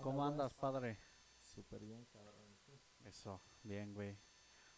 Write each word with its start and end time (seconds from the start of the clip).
¿Cómo 0.00 0.24
andas, 0.24 0.54
padre? 0.54 0.96
Súper 1.40 1.84
bien, 1.84 2.04
cabrón. 2.06 2.56
Eso, 3.04 3.42
bien, 3.64 3.92
güey. 3.92 4.16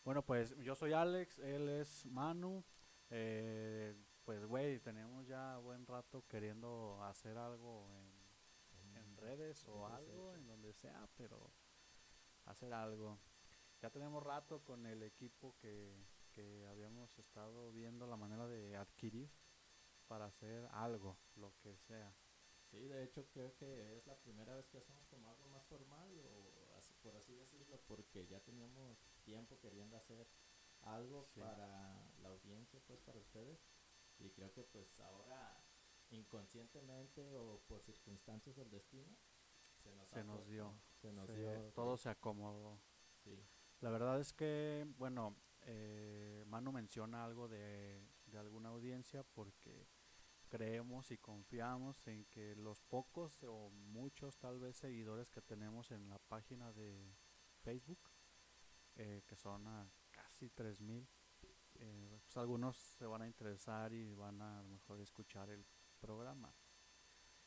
Bueno, 0.03 0.25
pues 0.25 0.57
yo 0.59 0.75
soy 0.75 0.95
Alex, 0.95 1.39
él 1.41 1.69
es 1.69 2.07
Manu. 2.07 2.65
Eh, 3.11 3.95
pues, 4.25 4.47
güey, 4.47 4.81
tenemos 4.81 5.27
ya 5.27 5.59
buen 5.59 5.87
rato 5.87 6.27
queriendo 6.27 7.03
hacer 7.05 7.37
algo 7.37 7.91
en, 7.93 8.97
en 8.97 9.17
redes 9.19 9.69
o 9.69 9.87
algo, 9.87 10.33
en 10.35 10.47
donde 10.47 10.73
sea, 10.73 11.07
pero 11.19 11.53
hacer 12.47 12.73
algo. 12.73 13.21
Ya 13.83 13.91
tenemos 13.91 14.23
rato 14.23 14.65
con 14.65 14.87
el 14.87 15.03
equipo 15.03 15.55
que, 15.59 16.03
que 16.33 16.67
habíamos 16.67 17.19
estado 17.19 17.73
viendo 17.73 18.07
la 18.07 18.17
manera 18.17 18.47
de 18.47 18.75
adquirir 18.75 19.31
para 20.07 20.25
hacer 20.25 20.67
algo, 20.73 21.19
lo 21.37 21.53
que 21.59 21.77
sea. 21.77 22.15
Sí, 22.75 22.89
de 22.89 23.05
hecho 23.05 23.25
creo 23.31 23.55
que 23.57 23.97
es 23.97 24.07
la 24.07 24.17
primera 24.19 24.55
vez 24.57 24.67
que 24.69 24.79
hacemos 24.79 25.07
como 25.07 25.31
algo 25.31 25.47
más 25.49 25.65
formal, 25.67 26.11
o 26.27 26.75
así- 26.77 26.95
por 27.03 27.15
así 27.15 27.33
decirlo, 27.35 27.81
porque 27.87 28.27
ya 28.27 28.41
teníamos 28.41 28.99
tiempo 29.23 29.61
queriendo 29.61 29.97
hacer 29.97 30.27
algo 30.83 31.25
Sí. 31.33 31.41
para 31.41 32.05
la 32.21 32.29
audiencia, 32.29 32.81
pues 32.87 33.01
para 33.01 33.19
ustedes. 33.21 33.65
Y 34.19 34.31
creo 34.31 34.53
que 34.53 34.65
pues 34.65 34.99
ahora, 35.01 35.65
inconscientemente 36.11 37.37
o 37.37 37.61
por 37.69 37.81
circunstancias 37.83 38.57
del 38.57 38.71
destino, 38.71 39.17
se 39.83 39.93
nos, 39.95 40.09
Se 40.09 40.25
nos 40.25 40.47
dio. 40.49 40.75
Se 41.01 41.13
nos 41.13 41.27
Se- 41.29 41.37
dio. 41.37 41.73
todo 41.75 41.97
se 41.97 42.09
acomodó. 42.09 42.81
Sí, 43.23 43.39
La 43.81 43.91
verdad 43.91 44.19
es 44.21 44.33
que, 44.33 44.85
bueno, 44.97 45.37
eh, 45.63 46.43
Manu 46.47 46.73
menciona 46.73 47.25
algo 47.25 47.49
de, 47.49 48.03
de 48.27 48.39
alguna 48.39 48.71
audiencia 48.71 49.23
porque 49.25 49.87
creemos 50.55 51.11
y 51.11 51.19
confiamos 51.19 52.07
en 52.07 52.27
que 52.27 52.55
los 52.55 52.81
pocos 52.81 53.43
o 53.43 53.71
muchos 53.71 54.37
tal 54.39 54.61
vez 54.61 54.77
seguidores 54.77 55.29
que 55.29 55.43
tenemos 55.43 55.91
en 55.91 56.09
la 56.09 56.19
página 56.21 56.73
de 56.73 57.17
Facebook, 57.63 57.99
eh, 58.95 59.25
que 59.27 59.35
son 59.35 59.67
a 59.67 59.91
casi 60.13 60.51
3000, 60.51 61.09
eh, 61.75 62.21
pues 62.23 62.37
algunos 62.37 62.77
se 62.77 63.05
van 63.07 63.23
a 63.23 63.27
interesar 63.27 63.93
y 63.93 64.15
van 64.15 64.41
a, 64.41 64.61
a 64.61 64.63
lo 64.63 64.69
mejor 64.69 65.01
escuchar 65.01 65.51
el 65.51 65.67
programa 65.99 66.55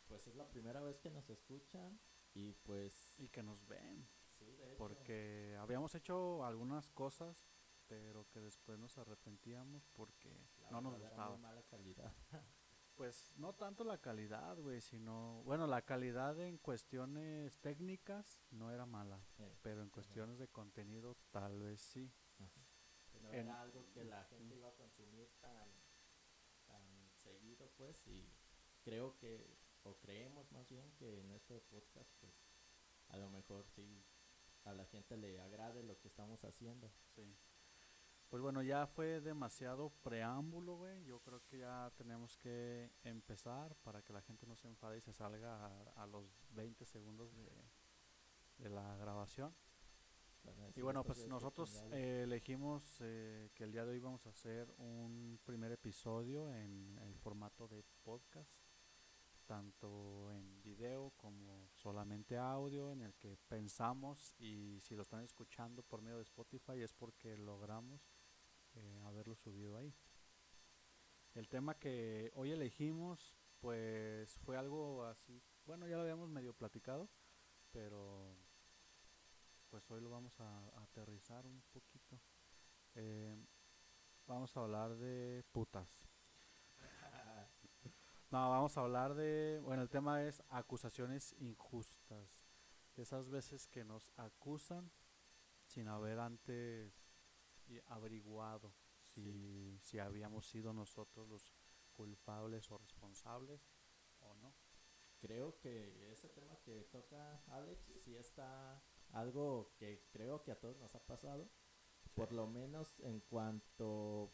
pues 0.07 0.27
es 0.27 0.35
la 0.35 0.47
primera 0.47 0.81
vez 0.81 0.97
que 0.99 1.09
nos 1.09 1.29
escuchan 1.29 1.99
y 2.33 2.53
pues... 2.53 3.19
y 3.19 3.29
que 3.29 3.43
nos 3.43 3.65
ven. 3.67 4.07
Sí, 4.39 4.45
de 4.45 4.67
hecho. 4.67 4.77
porque 4.77 5.57
habíamos 5.59 5.95
hecho 5.95 6.45
algunas 6.45 6.91
cosas 6.91 7.47
pero 7.87 8.27
que 8.29 8.41
después 8.41 8.77
nos 8.77 8.97
arrepentíamos 8.97 9.87
porque 9.93 10.49
la 10.57 10.71
no 10.71 10.81
nos 10.81 10.95
era 10.95 11.03
gustaba. 11.07 11.29
muy 11.31 11.39
mala 11.39 11.63
calidad. 11.63 12.13
Pues 12.97 13.37
no 13.37 13.53
tanto 13.53 13.83
la 13.83 13.99
calidad, 13.99 14.57
güey, 14.57 14.81
sino, 14.81 15.43
bueno, 15.43 15.67
la 15.67 15.83
calidad 15.83 16.39
en 16.41 16.57
cuestiones 16.57 17.59
técnicas 17.59 18.41
no 18.49 18.71
era 18.71 18.87
mala, 18.87 19.23
pero 19.61 19.83
en 19.83 19.89
cuestiones 19.91 20.39
de 20.39 20.47
contenido 20.47 21.15
tal 21.29 21.59
vez 21.59 21.79
sí. 21.79 22.11
Ajá. 22.39 22.61
Que 23.11 23.19
no 23.21 23.29
En- 23.29 23.35
era 23.47 23.61
algo 23.61 23.87
que 23.93 24.03
la 24.03 24.23
gente 24.25 24.55
iba 24.55 24.69
a 24.69 24.75
consumir 24.75 25.29
tan, 25.39 25.69
tan 26.65 27.11
seguido, 27.13 27.69
pues, 27.77 28.05
y 28.07 28.33
creo 28.83 29.15
que, 29.17 29.55
o 29.83 29.95
creemos 29.99 30.51
más 30.51 30.67
bien 30.67 30.91
que 30.95 31.19
en 31.19 31.31
este 31.31 31.61
podcast, 31.61 32.11
pues, 32.19 32.33
a 33.09 33.17
lo 33.17 33.29
mejor 33.29 33.67
sí 33.69 34.03
a 34.63 34.73
la 34.73 34.85
gente 34.87 35.15
le 35.17 35.39
agrade 35.39 35.83
lo 35.83 35.99
que 35.99 36.07
estamos 36.07 36.43
haciendo. 36.43 36.91
Sí. 37.15 37.37
Pues 38.29 38.41
bueno, 38.41 38.61
ya 38.61 38.87
fue 38.87 39.21
demasiado 39.21 39.89
preámbulo, 40.03 40.75
güey. 40.75 41.03
Yo 41.05 41.19
creo 41.21 41.41
que 41.45 41.59
ya 41.59 41.91
tenemos 41.95 42.37
que 42.37 42.91
empezar 43.03 43.75
para 43.77 44.01
que 44.01 44.11
la 44.11 44.21
gente 44.21 44.45
no 44.45 44.55
se 44.57 44.67
enfade 44.67 44.97
y 44.97 45.01
se 45.01 45.13
salga 45.13 45.65
a, 45.65 46.03
a 46.03 46.07
los 46.07 46.25
20 46.51 46.83
segundos 46.85 47.33
de, 47.37 47.49
de 48.57 48.69
la 48.69 48.97
grabación. 48.97 49.55
Y 50.75 50.81
bueno, 50.81 51.01
"Estos 51.01 51.17
pues 51.17 51.29
nosotros 51.29 51.69
chingados". 51.71 51.93
eh, 51.93 52.23
elegimos 52.23 52.97
eh, 53.01 53.49
que 53.53 53.63
el 53.63 53.71
día 53.71 53.85
de 53.85 53.91
hoy 53.91 53.99
vamos 53.99 54.25
a 54.25 54.29
hacer 54.29 54.73
un 54.77 55.39
primer 55.45 55.71
episodio 55.71 56.53
en 56.53 56.97
el 56.99 57.15
formato 57.15 57.67
de 57.67 57.83
podcast, 58.03 58.65
tanto 59.45 60.31
en 60.33 60.61
video 60.61 61.11
como 61.17 61.67
solamente 61.73 62.37
audio, 62.37 62.91
en 62.91 63.01
el 63.01 63.13
que 63.15 63.37
pensamos 63.49 64.35
y 64.39 64.79
si 64.81 64.95
lo 64.95 65.01
están 65.01 65.21
escuchando 65.23 65.83
por 65.83 66.01
medio 66.01 66.17
de 66.17 66.23
Spotify 66.23 66.81
es 66.81 66.93
porque 66.93 67.37
logramos 67.37 68.01
eh, 68.77 69.01
haberlo 69.05 69.35
subido 69.35 69.77
ahí. 69.77 69.93
El 71.33 71.47
tema 71.49 71.75
que 71.75 72.31
hoy 72.35 72.51
elegimos 72.51 73.39
pues 73.59 74.37
fue 74.39 74.55
algo 74.57 75.03
así, 75.05 75.41
bueno 75.65 75.87
ya 75.87 75.95
lo 75.95 76.03
habíamos 76.03 76.29
medio 76.29 76.53
platicado, 76.53 77.09
pero 77.71 78.37
pues 79.69 79.89
hoy 79.91 80.01
lo 80.01 80.09
vamos 80.09 80.39
a, 80.39 80.69
a 80.69 80.83
aterrizar 80.83 81.45
un 81.45 81.61
poquito. 81.71 82.19
Eh, 82.95 83.35
vamos 84.25 84.55
a 84.55 84.61
hablar 84.61 84.95
de 84.97 85.43
putas. 85.51 86.07
No, 88.29 88.49
vamos 88.49 88.75
a 88.75 88.81
hablar 88.81 89.15
de, 89.15 89.61
bueno, 89.63 89.81
el 89.81 89.89
tema 89.89 90.21
es 90.23 90.43
acusaciones 90.49 91.33
injustas. 91.39 92.45
Esas 92.97 93.29
veces 93.29 93.67
que 93.67 93.85
nos 93.85 94.11
acusan 94.17 94.91
sin 95.65 95.87
haber 95.87 96.19
antes 96.19 97.06
averiguado 97.87 98.73
si, 98.99 99.79
si 99.81 99.99
habíamos 99.99 100.47
sido 100.47 100.73
nosotros 100.73 101.27
los 101.27 101.53
culpables 101.93 102.69
o 102.71 102.77
responsables 102.77 103.67
o 104.19 104.35
no. 104.35 104.53
Creo 105.19 105.59
que 105.59 106.11
ese 106.11 106.29
tema 106.29 106.55
que 106.63 106.83
toca 106.91 107.43
Alex 107.47 107.91
sí 108.03 108.15
está 108.15 108.83
algo 109.11 109.73
que 109.77 110.07
creo 110.11 110.43
que 110.43 110.51
a 110.51 110.59
todos 110.59 110.77
nos 110.77 110.93
ha 110.95 111.05
pasado. 111.05 111.49
Por 112.13 112.33
lo 112.33 112.47
menos 112.47 112.99
en 112.99 113.19
cuanto 113.21 114.33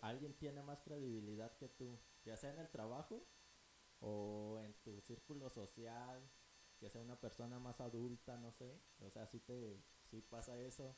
alguien 0.00 0.34
tiene 0.34 0.62
más 0.62 0.82
credibilidad 0.82 1.56
que 1.56 1.68
tú, 1.68 1.98
ya 2.24 2.36
sea 2.36 2.52
en 2.52 2.58
el 2.58 2.70
trabajo 2.70 3.26
o 4.00 4.58
en 4.60 4.74
tu 4.82 5.00
círculo 5.00 5.48
social, 5.50 6.28
que 6.78 6.90
sea 6.90 7.00
una 7.00 7.18
persona 7.20 7.58
más 7.58 7.80
adulta, 7.80 8.36
no 8.36 8.52
sé. 8.52 8.80
O 9.00 9.10
sea, 9.10 9.26
sí 9.26 9.40
te 9.40 9.82
sí 10.10 10.20
pasa 10.20 10.60
eso 10.60 10.96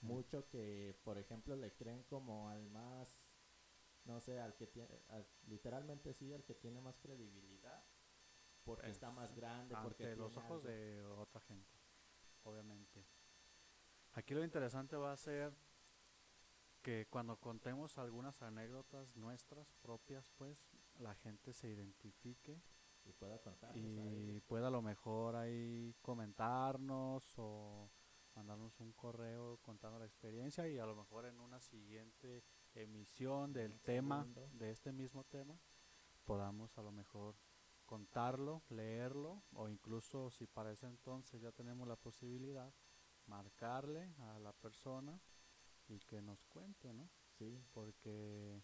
mucho 0.00 0.48
que, 0.48 0.96
por 1.04 1.18
ejemplo, 1.18 1.56
le 1.56 1.74
creen 1.74 2.02
como 2.04 2.48
al 2.48 2.68
más 2.70 3.18
no 4.04 4.20
sé, 4.20 4.40
al 4.40 4.54
que 4.56 4.66
tiene 4.66 4.88
al- 5.08 5.28
literalmente 5.48 6.14
sí, 6.14 6.32
al 6.32 6.42
que 6.44 6.54
tiene 6.54 6.80
más 6.80 6.98
credibilidad 6.98 7.84
porque 8.64 8.82
Pues, 8.82 8.92
está 8.96 9.10
más 9.10 9.34
grande, 9.34 9.74
porque 9.82 10.04
ante 10.04 10.16
los 10.16 10.32
tiene 10.32 10.46
ojos 10.46 10.62
algo. 10.62 10.68
de 10.68 11.02
otra 11.04 11.40
gente, 11.42 11.78
obviamente. 12.44 13.04
Aquí 14.14 14.34
lo 14.34 14.42
interesante 14.44 14.96
va 14.96 15.12
a 15.12 15.16
ser 15.16 15.52
que 16.82 17.06
cuando 17.10 17.36
contemos 17.38 17.98
algunas 17.98 18.40
anécdotas 18.42 19.14
nuestras 19.16 19.72
propias, 19.82 20.30
pues 20.36 20.64
la 20.98 21.14
gente 21.14 21.52
se 21.52 21.68
identifique 21.68 22.60
y 23.04 23.12
pueda 23.12 23.38
contar. 23.40 23.74
y 23.76 24.40
pueda 24.42 24.68
a 24.68 24.70
lo 24.70 24.82
mejor 24.82 25.36
ahí 25.36 25.94
comentarnos 26.02 27.34
o 27.36 27.90
mandarnos 28.38 28.78
un 28.78 28.92
correo 28.92 29.58
contando 29.62 29.98
la 29.98 30.04
experiencia 30.06 30.68
y 30.68 30.78
a 30.78 30.86
lo 30.86 30.94
mejor 30.94 31.26
en 31.26 31.40
una 31.40 31.60
siguiente 31.60 32.44
emisión 32.72 33.52
del 33.52 33.72
Un 33.72 33.78
tema, 33.80 34.22
segundo. 34.22 34.48
de 34.52 34.70
este 34.70 34.92
mismo 34.92 35.24
tema, 35.24 35.58
podamos 36.24 36.78
a 36.78 36.82
lo 36.82 36.92
mejor 36.92 37.34
contarlo, 37.84 38.62
leerlo 38.68 39.42
o 39.54 39.68
incluso 39.68 40.30
si 40.30 40.46
para 40.46 40.70
ese 40.70 40.86
entonces 40.86 41.40
ya 41.40 41.50
tenemos 41.50 41.88
la 41.88 41.96
posibilidad, 41.96 42.72
marcarle 43.26 44.14
a 44.20 44.38
la 44.38 44.52
persona 44.52 45.20
y 45.88 45.98
que 45.98 46.22
nos 46.22 46.44
cuente, 46.44 46.92
¿no? 46.92 47.10
Sí, 47.38 47.60
porque 47.72 48.62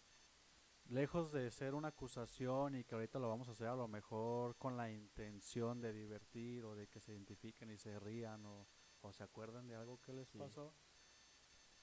lejos 0.85 1.33
de 1.33 1.51
ser 1.51 1.73
una 1.73 1.89
acusación 1.89 2.75
y 2.75 2.85
que 2.85 2.95
ahorita 2.95 3.19
lo 3.19 3.27
vamos 3.27 3.49
a 3.49 3.51
hacer 3.51 3.67
a 3.67 3.75
lo 3.75 3.89
mejor 3.89 4.55
con 4.55 4.77
la 4.77 4.89
intención 4.89 5.81
de 5.81 5.91
divertir 5.91 6.63
o 6.63 6.75
de 6.75 6.87
que 6.87 7.01
se 7.01 7.11
identifiquen 7.11 7.71
y 7.71 7.77
se 7.77 7.99
rían 7.99 8.45
o, 8.45 8.67
o 9.05 9.13
se 9.13 9.23
acuerden 9.23 9.67
de 9.67 9.75
algo 9.75 10.01
que 10.01 10.13
les 10.13 10.27
Sí. 10.29 10.37
pasó, 10.39 10.73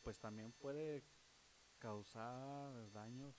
pues 0.03 0.19
también 0.19 0.53
puede 0.53 1.05
causar 1.79 2.91
daños 2.93 3.35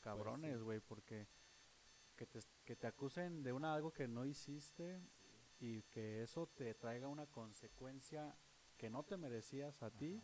cabrones, 0.00 0.58
sí. 0.58 0.64
güey, 0.64 0.80
porque 0.80 1.28
que 2.16 2.26
te, 2.26 2.40
que 2.64 2.76
te 2.76 2.86
acusen 2.86 3.42
de 3.42 3.52
una 3.52 3.74
algo 3.74 3.92
que 3.92 4.08
no 4.08 4.24
hiciste 4.24 5.02
y 5.58 5.82
que 5.84 6.22
eso 6.22 6.46
te 6.46 6.74
traiga 6.74 7.08
una 7.08 7.26
consecuencia 7.26 8.36
que 8.76 8.88
no 8.90 9.02
te 9.04 9.16
merecías 9.18 9.82
a 9.82 9.90
ti, 9.90 10.22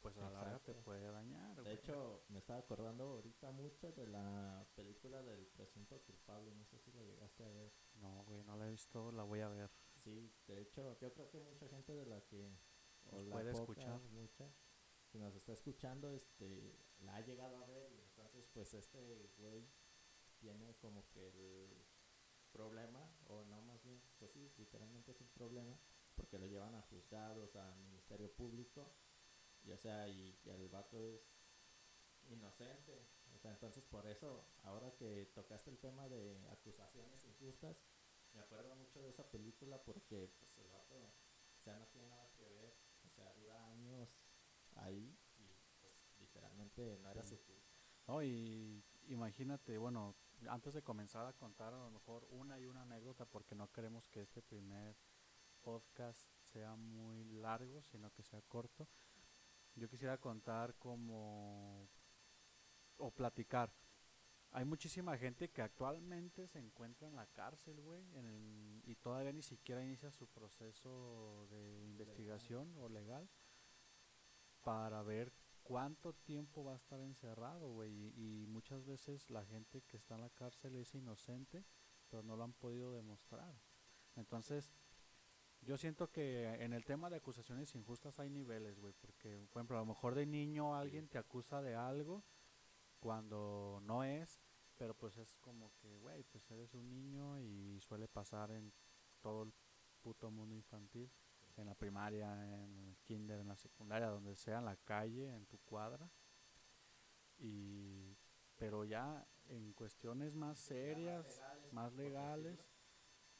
pues 0.00 0.16
a 0.16 0.22
la 0.22 0.30
larga 0.30 0.58
te 0.60 0.74
puede 0.74 1.10
dañar. 1.10 1.62
De 1.62 1.74
hecho, 1.74 2.22
me 2.28 2.38
estaba 2.38 2.58
acordando 2.60 3.04
ahorita 3.04 3.50
mucho 3.52 3.92
de 3.92 4.06
la 4.06 4.66
película 4.74 5.22
del 5.22 5.46
presunto 5.48 6.00
culpable, 6.00 6.54
no 6.54 6.64
sé 6.64 6.78
si 6.78 6.90
la 6.92 7.02
llegaste 7.02 7.44
a 7.44 7.48
ver. 7.48 7.72
No, 7.96 8.24
güey, 8.24 8.42
no 8.44 8.56
la 8.56 8.66
he 8.66 8.70
visto, 8.70 9.12
la 9.12 9.24
voy 9.24 9.40
a 9.40 9.48
ver. 9.50 9.70
Sí, 10.00 10.32
de 10.46 10.62
hecho, 10.62 10.98
yo 10.98 11.12
creo 11.12 11.30
que 11.30 11.40
mucha 11.40 11.68
gente 11.68 11.94
de 11.94 12.06
la 12.06 12.20
que 12.26 12.50
o 13.10 13.16
Nos 13.16 13.26
la 13.26 13.34
puede 13.34 13.52
poca, 13.52 13.62
escuchar. 13.62 14.00
mucha 14.10 14.52
que 15.10 15.18
nos 15.18 15.34
está 15.34 15.52
escuchando, 15.52 16.12
este, 16.12 16.78
la 17.00 17.16
ha 17.16 17.20
llegado 17.20 17.58
a 17.58 17.66
ver 17.66 17.92
y 17.92 18.00
entonces, 18.00 18.46
pues, 18.52 18.74
este 18.74 19.28
güey 19.38 19.68
tiene 20.38 20.76
como 20.76 21.08
que 21.10 21.28
el, 21.28 21.84
problema, 22.52 23.08
o 23.28 23.44
no 23.44 23.62
más 23.62 23.82
bien, 23.84 24.02
pues 24.18 24.32
sí, 24.32 24.52
literalmente 24.58 25.12
es 25.12 25.20
un 25.20 25.28
problema, 25.28 25.78
porque 26.16 26.38
lo 26.38 26.46
llevan 26.46 26.74
a 26.74 26.82
juzgados, 26.82 27.54
al 27.56 27.78
Ministerio 27.84 28.32
Público, 28.32 28.92
y 29.62 29.70
o 29.72 29.78
sea, 29.78 30.08
y, 30.08 30.38
el 30.44 30.68
vato 30.68 31.00
es 31.00 31.22
inocente. 32.28 33.06
O 33.34 33.38
sea, 33.38 33.52
entonces 33.52 33.86
por 33.86 34.06
eso, 34.06 34.44
ahora 34.64 34.94
que 34.96 35.26
tocaste 35.34 35.70
el 35.70 35.78
tema 35.78 36.08
de 36.08 36.44
acusaciones 36.50 37.24
injustas, 37.24 37.80
me 38.34 38.40
acuerdo 38.40 38.74
mucho 38.76 39.02
de 39.02 39.10
esa 39.10 39.24
película 39.30 39.82
porque 39.82 40.30
pues 40.38 40.58
el 40.58 40.68
vato, 40.68 41.12
sea, 41.62 41.78
no 41.78 41.86
tiene 41.86 42.08
nada 42.08 42.30
que 42.32 42.48
ver, 42.48 42.74
o 43.06 43.10
sea, 43.10 43.32
dura 43.34 43.66
años 43.68 44.08
ahí 44.76 45.16
y 45.36 45.54
pues 45.80 45.94
literalmente 46.18 46.98
no 46.98 47.10
era 47.10 47.22
su 47.22 47.38
culpa. 47.42 47.68
No, 48.06 48.22
y 48.22 48.82
imagínate, 49.08 49.78
bueno, 49.78 50.16
antes 50.48 50.74
de 50.74 50.82
comenzar 50.82 51.26
a 51.26 51.32
contar 51.32 51.74
a 51.74 51.84
lo 51.84 51.90
mejor 51.90 52.26
una 52.30 52.58
y 52.58 52.66
una 52.66 52.82
anécdota, 52.82 53.24
porque 53.26 53.54
no 53.54 53.70
queremos 53.70 54.08
que 54.08 54.22
este 54.22 54.42
primer 54.42 54.96
podcast 55.62 56.30
sea 56.42 56.74
muy 56.76 57.24
largo, 57.24 57.82
sino 57.82 58.10
que 58.12 58.22
sea 58.22 58.40
corto. 58.42 58.88
Yo 59.76 59.88
quisiera 59.88 60.18
contar 60.18 60.74
como 60.76 61.88
o 62.96 63.10
platicar. 63.10 63.72
Hay 64.52 64.64
muchísima 64.64 65.16
gente 65.16 65.48
que 65.50 65.62
actualmente 65.62 66.48
se 66.48 66.58
encuentra 66.58 67.06
en 67.06 67.14
la 67.14 67.26
cárcel, 67.26 67.80
güey, 67.80 68.04
y 68.84 68.96
todavía 68.96 69.32
ni 69.32 69.42
siquiera 69.42 69.84
inicia 69.84 70.10
su 70.10 70.26
proceso 70.26 71.46
de 71.50 71.84
investigación 71.84 72.74
o 72.78 72.88
legal 72.88 73.28
para 74.62 75.02
ver 75.02 75.32
cuánto 75.62 76.12
tiempo 76.14 76.64
va 76.64 76.72
a 76.72 76.76
estar 76.76 77.00
encerrado, 77.00 77.70
güey. 77.70 78.12
Y, 78.16 78.46
muchas 78.48 78.84
veces 78.84 79.30
la 79.30 79.44
gente 79.44 79.82
que 79.82 79.96
está 79.96 80.16
en 80.16 80.22
la 80.22 80.30
cárcel 80.30 80.74
es 80.74 80.94
inocente, 80.96 81.64
pero 82.08 82.24
no 82.24 82.34
lo 82.34 82.42
han 82.42 82.52
podido 82.52 82.92
demostrar. 82.92 83.54
Entonces, 84.16 84.72
yo 85.62 85.76
siento 85.76 86.10
que 86.10 86.54
en 86.54 86.72
el 86.72 86.84
tema 86.84 87.08
de 87.08 87.16
acusaciones 87.16 87.72
injustas 87.76 88.18
hay 88.18 88.30
niveles, 88.30 88.80
güey. 88.80 88.94
Porque, 88.94 89.46
por 89.52 89.60
ejemplo, 89.60 89.76
a 89.76 89.80
lo 89.80 89.86
mejor 89.86 90.16
de 90.16 90.26
niño 90.26 90.74
alguien 90.74 91.06
te 91.06 91.18
acusa 91.18 91.62
de 91.62 91.76
algo 91.76 92.24
cuando 93.00 93.80
no 93.82 94.04
es, 94.04 94.40
pero 94.76 94.94
pues 94.94 95.16
es 95.16 95.38
como 95.38 95.72
que, 95.78 95.96
güey, 95.98 96.22
pues 96.24 96.50
eres 96.50 96.72
un 96.74 96.88
niño 96.88 97.38
y 97.40 97.80
suele 97.80 98.06
pasar 98.08 98.50
en 98.50 98.72
todo 99.20 99.42
el 99.42 99.52
puto 100.00 100.30
mundo 100.30 100.54
infantil 100.54 101.10
en 101.56 101.66
la 101.66 101.74
primaria, 101.74 102.32
en 102.64 102.86
el 102.86 102.96
kinder, 102.98 103.40
en 103.40 103.48
la 103.48 103.56
secundaria, 103.56 104.08
donde 104.08 104.36
sea, 104.36 104.58
en 104.58 104.64
la 104.64 104.76
calle, 104.76 105.34
en 105.34 105.46
tu 105.46 105.58
cuadra. 105.58 106.10
Y 107.38 108.16
pero 108.56 108.84
ya 108.84 109.26
en 109.48 109.72
cuestiones 109.72 110.34
más 110.34 110.58
serias, 110.58 111.42
más 111.72 111.94
legales, 111.94 112.58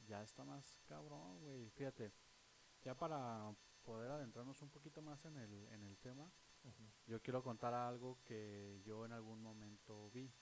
ya 0.07 0.23
está 0.23 0.45
más 0.45 0.81
cabrón, 0.87 1.41
güey. 1.41 1.69
Fíjate, 1.71 2.11
ya 2.83 2.95
para 2.95 3.55
poder 3.83 4.11
adentrarnos 4.11 4.61
un 4.63 4.71
poquito 4.71 5.03
más 5.03 5.25
en 5.27 5.37
el, 5.37 5.67
en 5.69 5.83
el 5.83 5.99
tema, 5.99 6.31
yo 7.07 7.21
quiero 7.21 7.43
contar 7.43 7.75
algo 7.75 8.19
que 8.25 8.81
yo 8.85 9.05
en 9.05 9.13
algún 9.13 9.43
momento 9.43 10.11
vi 10.11 10.33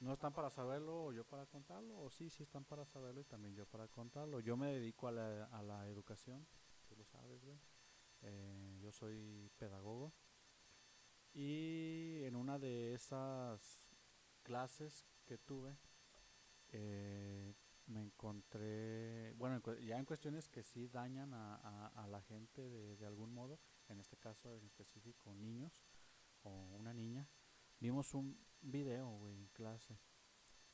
no 0.00 0.14
están 0.14 0.32
para 0.32 0.48
saberlo 0.48 1.04
o 1.04 1.12
yo 1.12 1.24
para 1.24 1.46
contarlo, 1.46 1.98
o 2.00 2.10
sí, 2.10 2.30
sí 2.30 2.42
están 2.42 2.64
para 2.64 2.86
saberlo 2.86 3.20
y 3.20 3.24
también 3.24 3.54
yo 3.54 3.66
para 3.66 3.86
contarlo. 3.86 4.40
Yo 4.40 4.56
me 4.56 4.72
dedico 4.72 5.08
a 5.08 5.12
la, 5.12 5.44
a 5.44 5.62
la 5.62 5.86
educación, 5.88 6.46
tú 6.88 6.96
lo 6.96 7.04
sabes, 7.04 7.44
güey. 7.44 7.58
Eh, 8.22 8.78
yo 8.80 8.92
soy 8.92 9.50
pedagogo. 9.58 10.12
Y 11.34 12.22
en 12.24 12.34
una 12.34 12.58
de 12.58 12.94
esas 12.94 13.92
clases 14.42 15.06
que 15.26 15.36
tuve, 15.36 15.76
eh, 16.72 17.54
me 17.90 18.00
encontré, 18.00 19.32
bueno, 19.34 19.60
ya 19.80 19.98
en 19.98 20.04
cuestiones 20.04 20.48
que 20.48 20.62
sí 20.62 20.88
dañan 20.88 21.34
a, 21.34 21.88
a, 21.88 22.06
la 22.06 22.22
gente 22.22 22.68
de, 22.68 22.96
de, 22.96 23.06
algún 23.06 23.34
modo, 23.34 23.58
en 23.88 24.00
este 24.00 24.16
caso 24.16 24.56
en 24.56 24.64
específico 24.64 25.34
niños 25.34 25.82
o 26.42 26.50
una 26.76 26.94
niña, 26.94 27.28
vimos 27.80 28.14
un 28.14 28.38
video, 28.60 29.08
güey, 29.18 29.34
en 29.34 29.48
clase, 29.48 29.98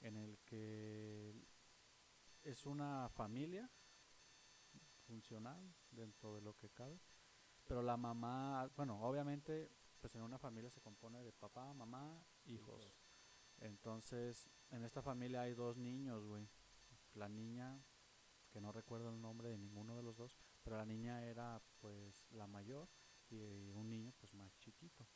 en 0.00 0.16
el 0.16 0.38
que 0.44 1.34
es 2.42 2.66
una 2.66 3.08
familia 3.08 3.70
funcional 5.06 5.74
dentro 5.90 6.34
de 6.34 6.42
lo 6.42 6.54
que 6.54 6.68
cabe, 6.70 7.00
pero 7.66 7.82
la 7.82 7.96
mamá, 7.96 8.70
bueno, 8.76 9.00
obviamente, 9.02 9.70
pues 10.00 10.14
en 10.14 10.22
una 10.22 10.38
familia 10.38 10.70
se 10.70 10.82
compone 10.82 11.22
de 11.22 11.32
papá, 11.32 11.72
mamá, 11.72 12.22
hijos. 12.44 12.94
Entonces, 13.58 14.50
en 14.70 14.84
esta 14.84 15.02
familia 15.02 15.42
hay 15.42 15.54
dos 15.54 15.76
niños, 15.76 16.24
güey. 16.26 16.48
La 17.16 17.28
niña, 17.28 17.82
que 18.50 18.60
no 18.60 18.72
recuerdo 18.72 19.10
el 19.10 19.20
nombre 19.20 19.48
de 19.48 19.58
ninguno 19.58 19.96
de 19.96 20.02
los 20.02 20.16
dos, 20.16 20.36
pero 20.62 20.76
la 20.76 20.84
niña 20.84 21.24
era 21.24 21.60
pues 21.80 22.26
la 22.30 22.46
mayor 22.46 22.88
y 23.30 23.70
un 23.72 23.88
niño 23.88 24.12
pues 24.18 24.34
más 24.34 24.56
chiquito. 24.58 25.06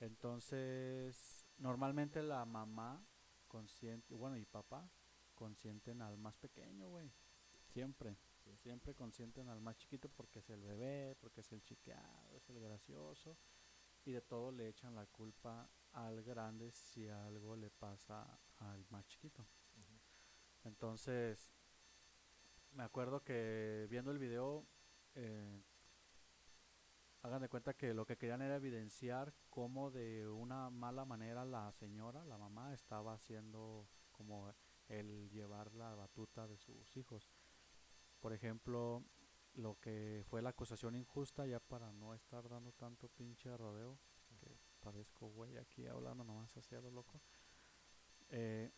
Entonces, 0.00 1.46
normalmente 1.58 2.22
la 2.22 2.44
mamá 2.44 3.04
consciente, 3.48 4.14
bueno, 4.14 4.36
y 4.36 4.44
papá 4.44 4.90
consienten 5.34 6.02
al 6.02 6.18
más 6.18 6.38
pequeño, 6.38 6.88
güey. 6.88 7.12
Siempre. 7.62 8.16
Siempre 8.56 8.94
consienten 8.94 9.48
al 9.48 9.60
más 9.60 9.76
chiquito 9.76 10.08
porque 10.08 10.40
es 10.40 10.50
el 10.50 10.62
bebé, 10.62 11.16
porque 11.20 11.40
es 11.40 11.52
el 11.52 11.62
chiqueado, 11.62 12.36
es 12.36 12.48
el 12.50 12.60
gracioso. 12.60 13.38
Y 14.04 14.10
de 14.10 14.20
todo 14.20 14.50
le 14.50 14.68
echan 14.68 14.94
la 14.94 15.06
culpa 15.06 15.70
al 15.92 16.22
grande 16.22 16.72
si 16.72 17.08
algo 17.08 17.54
le 17.56 17.70
pasa 17.70 18.40
al 18.58 18.84
más 18.90 19.06
chiquito. 19.06 19.46
Entonces, 20.64 21.52
me 22.72 22.82
acuerdo 22.82 23.22
que 23.22 23.86
viendo 23.90 24.10
el 24.10 24.18
video, 24.18 24.64
eh, 25.14 25.62
hagan 27.22 27.42
de 27.42 27.48
cuenta 27.48 27.74
que 27.74 27.94
lo 27.94 28.06
que 28.06 28.16
querían 28.16 28.42
era 28.42 28.56
evidenciar 28.56 29.34
cómo 29.50 29.90
de 29.90 30.26
una 30.28 30.70
mala 30.70 31.04
manera 31.04 31.44
la 31.44 31.70
señora, 31.72 32.24
la 32.24 32.38
mamá, 32.38 32.72
estaba 32.74 33.14
haciendo 33.14 33.88
como 34.10 34.52
el 34.88 35.30
llevar 35.30 35.72
la 35.74 35.94
batuta 35.94 36.46
de 36.46 36.56
sus 36.56 36.96
hijos. 36.96 37.30
Por 38.20 38.32
ejemplo, 38.32 39.04
lo 39.54 39.78
que 39.80 40.24
fue 40.28 40.42
la 40.42 40.50
acusación 40.50 40.96
injusta, 40.96 41.46
ya 41.46 41.60
para 41.60 41.92
no 41.92 42.14
estar 42.14 42.48
dando 42.48 42.72
tanto 42.72 43.08
pinche 43.08 43.56
rodeo, 43.56 43.98
que 44.40 44.56
parezco 44.80 45.28
güey 45.28 45.56
aquí 45.58 45.86
hablando 45.86 46.24
nomás 46.24 46.56
hacia 46.56 46.80
lo 46.80 46.90
loco. 46.90 47.20
Eh, 48.30 48.72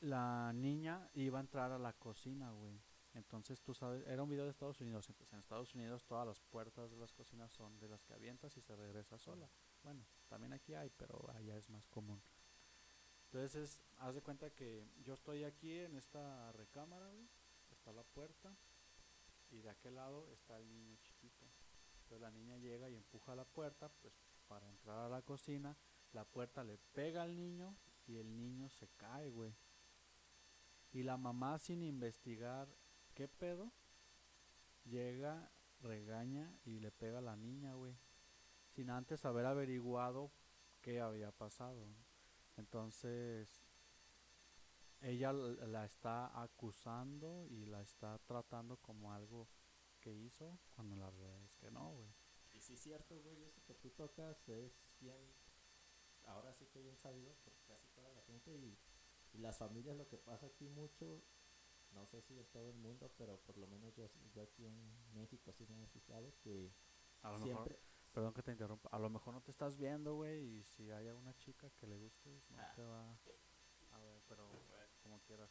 la 0.00 0.52
niña 0.52 1.10
iba 1.14 1.38
a 1.38 1.42
entrar 1.42 1.72
a 1.72 1.78
la 1.78 1.92
cocina, 1.94 2.50
güey 2.52 2.80
entonces 3.16 3.62
tú 3.62 3.72
sabes, 3.72 4.06
era 4.06 4.22
un 4.22 4.28
video 4.28 4.44
de 4.44 4.50
Estados 4.50 4.78
Unidos, 4.82 5.08
entonces 5.08 5.32
en 5.32 5.38
Estados 5.38 5.74
Unidos 5.74 6.04
todas 6.04 6.26
las 6.26 6.38
puertas 6.38 6.90
de 6.90 6.98
las 6.98 7.14
cocinas 7.14 7.50
son 7.50 7.78
de 7.78 7.88
las 7.88 8.04
que 8.04 8.12
avientas 8.12 8.54
y 8.58 8.60
se 8.60 8.76
regresa 8.76 9.16
sola. 9.16 9.48
Bueno, 9.82 10.04
también 10.28 10.52
aquí 10.52 10.74
hay, 10.74 10.90
pero 10.90 11.30
allá 11.34 11.56
es 11.56 11.70
más 11.70 11.88
común. 11.88 12.20
Entonces, 13.24 13.80
haz 13.96 14.14
de 14.14 14.20
cuenta 14.20 14.50
que 14.50 14.86
yo 15.02 15.14
estoy 15.14 15.44
aquí 15.44 15.78
en 15.78 15.96
esta 15.96 16.52
recámara, 16.52 17.10
está 17.70 17.90
la 17.90 18.02
puerta 18.02 18.54
y 19.48 19.62
de 19.62 19.70
aquel 19.70 19.94
lado 19.94 20.28
está 20.28 20.58
el 20.58 20.68
niño 20.68 20.94
chiquito. 20.96 21.46
Entonces 22.02 22.20
la 22.20 22.30
niña 22.30 22.58
llega 22.58 22.90
y 22.90 22.96
empuja 22.96 23.34
la 23.34 23.46
puerta, 23.46 23.88
pues 23.88 24.14
para 24.46 24.68
entrar 24.68 24.98
a 24.98 25.08
la 25.08 25.22
cocina, 25.22 25.74
la 26.12 26.26
puerta 26.26 26.62
le 26.64 26.76
pega 26.92 27.22
al 27.22 27.34
niño 27.34 27.78
y 28.06 28.18
el 28.18 28.36
niño 28.36 28.68
se 28.68 28.88
cae, 28.88 29.30
güey. 29.30 29.56
Y 30.96 31.02
la 31.02 31.18
mamá 31.18 31.58
sin 31.58 31.82
investigar 31.82 32.74
¿qué 33.12 33.28
pedo? 33.28 33.70
Llega, 34.86 35.52
regaña 35.82 36.58
y 36.64 36.80
le 36.80 36.90
pega 36.90 37.18
a 37.18 37.20
la 37.20 37.36
niña, 37.36 37.74
güey. 37.74 37.94
Sin 38.70 38.88
antes 38.88 39.26
haber 39.26 39.44
averiguado 39.44 40.32
qué 40.80 41.02
había 41.02 41.32
pasado. 41.32 41.86
Entonces, 42.56 43.62
ella 45.02 45.34
la 45.34 45.84
está 45.84 46.42
acusando 46.42 47.46
y 47.50 47.66
la 47.66 47.82
está 47.82 48.18
tratando 48.20 48.78
como 48.78 49.12
algo 49.12 49.50
que 50.00 50.14
hizo, 50.14 50.58
cuando 50.74 50.96
la 50.96 51.10
realidad 51.10 51.44
es 51.44 51.54
que 51.56 51.70
no, 51.70 51.90
güey. 51.90 52.08
Y 52.54 52.62
sí 52.62 52.72
es 52.72 52.80
cierto, 52.80 53.20
güey, 53.20 53.42
eso 53.42 53.62
que 53.66 53.74
tú 53.74 53.90
tocas 53.90 54.48
es 54.48 54.72
bien, 54.98 55.30
ahora 56.24 56.54
sí 56.54 56.64
que 56.68 56.80
bien 56.80 56.96
sabido 56.96 57.34
por 57.44 57.52
casi 57.66 57.86
toda 57.88 58.10
la 58.14 58.22
gente 58.22 58.56
y, 58.56 58.78
y 59.36 59.38
las 59.38 59.58
familias 59.58 59.96
lo 59.96 60.08
que 60.08 60.16
pasa 60.16 60.46
aquí 60.46 60.68
mucho 60.68 61.22
no 61.92 62.06
sé 62.06 62.20
si 62.22 62.34
de 62.34 62.44
todo 62.44 62.70
el 62.70 62.76
mundo, 62.76 63.10
pero 63.16 63.38
por 63.40 63.56
lo 63.56 63.66
menos 63.66 63.94
yo, 63.94 64.10
yo 64.32 64.42
aquí 64.42 64.66
en 64.66 64.76
México 65.14 65.52
sí 65.52 65.66
me 65.66 65.84
he 65.84 65.86
fijado 65.86 66.34
que 66.42 66.72
a 67.22 67.30
lo 67.30 67.38
siempre... 67.38 67.74
Mejor, 67.74 67.80
perdón 68.12 68.34
que 68.34 68.42
te 68.42 68.52
interrumpa, 68.52 68.88
a 68.90 68.98
lo 68.98 69.08
mejor 69.08 69.34
no 69.34 69.42
te 69.42 69.50
estás 69.50 69.78
viendo, 69.78 70.14
güey, 70.14 70.58
y 70.58 70.64
si 70.64 70.90
hay 70.90 71.08
alguna 71.08 71.34
chica 71.36 71.70
que 71.70 71.86
le 71.86 71.96
guste, 71.96 72.42
no 72.50 72.56
ah. 72.58 72.72
te 72.74 72.82
va 72.82 73.18
a 73.92 74.00
ver, 74.00 74.22
pero 74.28 74.50
como 75.02 75.20
quieras. 75.22 75.50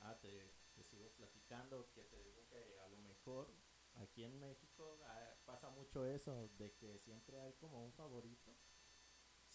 Ah, 0.00 0.18
te, 0.20 0.54
te, 0.74 0.84
sigo 0.84 1.10
platicando, 1.16 1.90
que 1.92 2.04
te 2.04 2.22
digo 2.22 2.46
que 2.48 2.78
a 2.80 2.88
lo 2.88 2.98
mejor 2.98 3.50
aquí 3.94 4.24
en 4.24 4.38
México 4.38 4.98
ah, 5.06 5.34
pasa 5.44 5.70
mucho 5.70 6.04
eso, 6.04 6.48
de 6.58 6.72
que 6.74 6.98
siempre 6.98 7.40
hay 7.40 7.54
como 7.54 7.84
un 7.84 7.92
favorito 7.92 8.54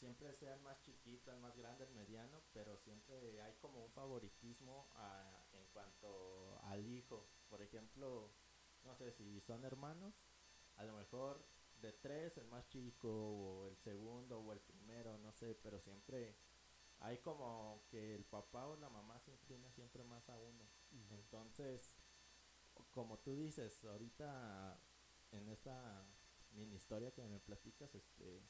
siempre 0.04 0.34
sea 0.34 0.54
el 0.56 0.60
más 0.60 0.82
chiquito, 0.82 1.32
el 1.32 1.40
más 1.40 1.56
grande, 1.56 1.86
el 1.86 1.92
mediano, 1.92 2.42
pero 2.52 2.78
siempre 2.78 3.42
hay 3.42 3.54
como 3.62 3.86
un 3.86 3.92
favoritismo 3.94 4.90
a, 4.96 5.46
en 5.54 5.66
cuanto 5.68 6.60
al 6.64 6.86
hijo. 6.86 7.26
Por 7.50 7.62
ejemplo, 7.62 8.30
no 8.84 8.96
sé 8.98 9.14
si 9.14 9.40
son 9.40 9.64
hermanos, 9.64 10.14
a 10.76 10.84
lo 10.84 10.94
mejor 10.98 11.42
de 11.82 11.94
tres 11.94 12.38
el 12.38 12.48
más 12.48 12.68
chico 12.68 13.08
o 13.10 13.68
el 13.70 13.78
segundo 13.78 14.42
o 14.42 14.52
el 14.52 14.60
primero, 14.60 15.18
no 15.20 15.32
sé, 15.32 15.56
pero 15.56 15.80
siempre 15.80 16.36
hay 17.00 17.20
como 17.20 17.86
que 17.90 18.14
el 18.14 18.26
papá 18.26 18.68
o 18.68 18.76
la 18.76 18.90
mamá 18.90 19.22
se 19.22 19.32
inclina 19.32 19.72
siempre 19.72 20.04
más 20.04 20.28
a 20.30 20.38
uno. 20.38 20.66
Entonces, 21.12 21.96
como 22.92 23.20
tú 23.20 23.38
dices, 23.38 23.86
ahorita 23.86 24.78
en 25.32 25.48
esta 25.48 26.06
mini 26.52 26.76
historia 26.76 27.14
que 27.14 27.24
me 27.24 27.40
platicas, 27.40 27.96
este, 27.96 28.42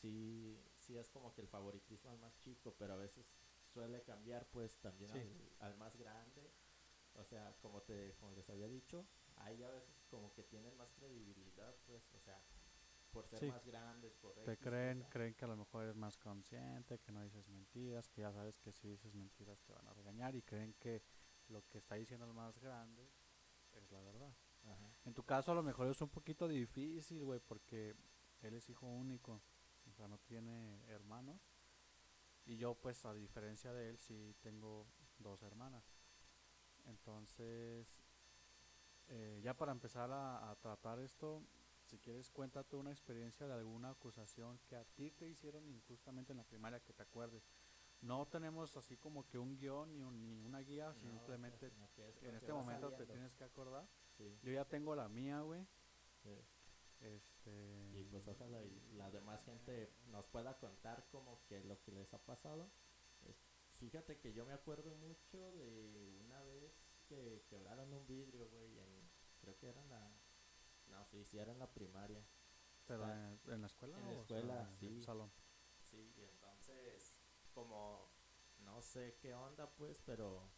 sí, 0.00 0.62
sí 0.76 0.96
es 0.96 1.08
como 1.10 1.34
que 1.34 1.40
el 1.40 1.48
favoritismo 1.48 2.10
al 2.10 2.18
más 2.18 2.36
chico, 2.38 2.74
pero 2.78 2.94
a 2.94 2.96
veces 2.96 3.26
suele 3.72 4.02
cambiar 4.02 4.48
pues 4.50 4.78
también 4.78 5.12
al, 5.60 5.76
más 5.76 5.96
grande. 5.96 6.52
O 7.14 7.24
sea, 7.24 7.56
como 7.60 7.82
te, 7.82 8.14
como 8.16 8.32
les 8.32 8.48
había 8.48 8.68
dicho, 8.68 9.06
hay 9.36 9.62
a 9.62 9.70
veces 9.70 10.04
como 10.08 10.32
que 10.34 10.44
tienen 10.44 10.76
más 10.76 10.92
credibilidad, 10.92 11.74
pues, 11.86 12.08
o 12.14 12.20
sea, 12.20 12.40
por 13.10 13.26
ser 13.26 13.48
más 13.48 13.64
grandes, 13.64 14.14
por 14.16 14.34
Te 14.44 14.56
creen, 14.56 15.04
creen 15.10 15.34
que 15.34 15.44
a 15.44 15.48
lo 15.48 15.56
mejor 15.56 15.84
eres 15.84 15.96
más 15.96 16.16
consciente, 16.16 16.98
que 17.00 17.10
no 17.10 17.22
dices 17.22 17.48
mentiras, 17.48 18.08
que 18.08 18.20
ya 18.20 18.32
sabes 18.32 18.58
que 18.58 18.72
si 18.72 18.88
dices 18.88 19.14
mentiras 19.14 19.60
te 19.62 19.72
van 19.72 19.86
a 19.88 19.94
regañar 19.94 20.36
y 20.36 20.42
creen 20.42 20.74
que 20.74 21.02
lo 21.48 21.66
que 21.68 21.78
está 21.78 21.94
diciendo 21.96 22.26
el 22.26 22.34
más 22.34 22.58
grande 22.58 23.10
es 23.72 23.90
la 23.90 24.00
verdad. 24.00 24.34
En 25.04 25.14
tu 25.14 25.24
caso 25.24 25.52
a 25.52 25.54
lo 25.54 25.62
mejor 25.62 25.88
es 25.88 26.00
un 26.00 26.10
poquito 26.10 26.46
difícil, 26.46 27.24
güey, 27.24 27.40
porque 27.40 27.96
él 28.42 28.54
es 28.54 28.68
hijo 28.68 28.86
único, 28.86 29.42
sea, 29.98 30.08
no 30.08 30.18
tiene 30.18 30.80
hermanos. 30.86 31.40
Y 32.46 32.56
yo 32.56 32.74
pues 32.74 33.04
a 33.04 33.12
diferencia 33.12 33.72
de 33.72 33.90
él 33.90 33.98
sí 33.98 34.34
tengo 34.40 34.86
dos 35.18 35.42
hermanas. 35.42 35.84
Entonces, 36.86 37.86
eh, 39.08 39.40
ya 39.42 39.54
para 39.54 39.72
empezar 39.72 40.10
a, 40.10 40.56
tratar 40.62 40.98
esto, 41.00 41.42
si 41.84 41.98
quieres 41.98 42.30
cuéntate 42.30 42.76
una 42.76 42.90
experiencia 42.90 43.46
de 43.46 43.54
alguna 43.54 43.90
acusación 43.90 44.58
que 44.66 44.76
a 44.76 44.84
ti 44.84 45.10
te 45.10 45.28
hicieron 45.28 45.68
injustamente 45.68 46.32
en 46.32 46.38
la 46.38 46.44
primaria 46.44 46.80
que 46.80 46.94
te 46.94 47.02
acuerdes. 47.02 47.50
No 48.00 48.26
tenemos 48.26 48.76
así 48.76 48.96
como 48.96 49.26
que 49.26 49.38
un 49.38 49.56
guion 49.56 49.92
ni, 49.92 50.00
ni 50.00 50.40
una 50.40 50.60
guía, 50.60 50.94
simplemente 50.94 51.72
en 52.22 52.34
este 52.36 52.52
momento 52.52 52.92
te 52.92 53.06
tienes 53.06 53.34
que 53.34 53.44
acordar. 53.44 53.88
Yo 54.42 54.52
ya 54.52 54.64
tengo 54.64 54.94
la 54.94 55.08
mía, 55.08 55.40
güey. 55.40 55.66
Este... 57.00 57.90
Y 57.94 58.04
pues 58.04 58.26
ojalá 58.28 58.62
y 58.62 58.80
la 58.96 59.10
demás 59.10 59.44
gente 59.44 59.92
nos 60.08 60.26
pueda 60.26 60.58
contar 60.58 61.06
como 61.10 61.44
que 61.46 61.60
lo 61.64 61.80
que 61.82 61.92
les 61.92 62.12
ha 62.14 62.18
pasado. 62.18 62.70
fíjate 63.70 64.18
que 64.18 64.32
yo 64.32 64.44
me 64.44 64.52
acuerdo 64.52 64.94
mucho 64.96 65.52
de 65.52 66.18
una 66.24 66.42
vez 66.42 66.72
que 67.08 67.44
quebraron 67.48 67.92
un 67.92 68.06
vidrio, 68.06 68.48
güey, 68.50 68.78
en, 68.78 69.10
creo 69.40 69.56
que 69.58 69.68
era 69.68 69.80
en 69.80 69.88
la, 69.88 70.10
no, 70.88 71.04
sí, 71.06 71.24
sí 71.24 71.38
era 71.38 71.52
en 71.52 71.58
la 71.58 71.72
primaria. 71.72 72.22
¿Pero 72.86 73.04
en, 73.04 73.60
la 73.60 73.66
escuela? 73.66 73.98
En 73.98 74.06
la 74.06 74.12
escuela, 74.12 74.70
sí. 74.78 74.86
En 74.86 74.94
el 74.94 75.02
salón. 75.02 75.32
Sí, 75.82 76.12
y 76.16 76.24
entonces, 76.24 77.20
como, 77.52 78.10
no 78.60 78.80
sé 78.82 79.16
qué 79.20 79.34
onda, 79.34 79.70
pues, 79.70 80.00
pero 80.00 80.50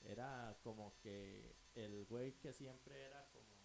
era 0.00 0.56
como 0.62 0.96
que 0.98 1.56
el 1.74 2.04
güey 2.06 2.38
que 2.38 2.52
siempre 2.52 3.02
era 3.02 3.28
como 3.30 3.59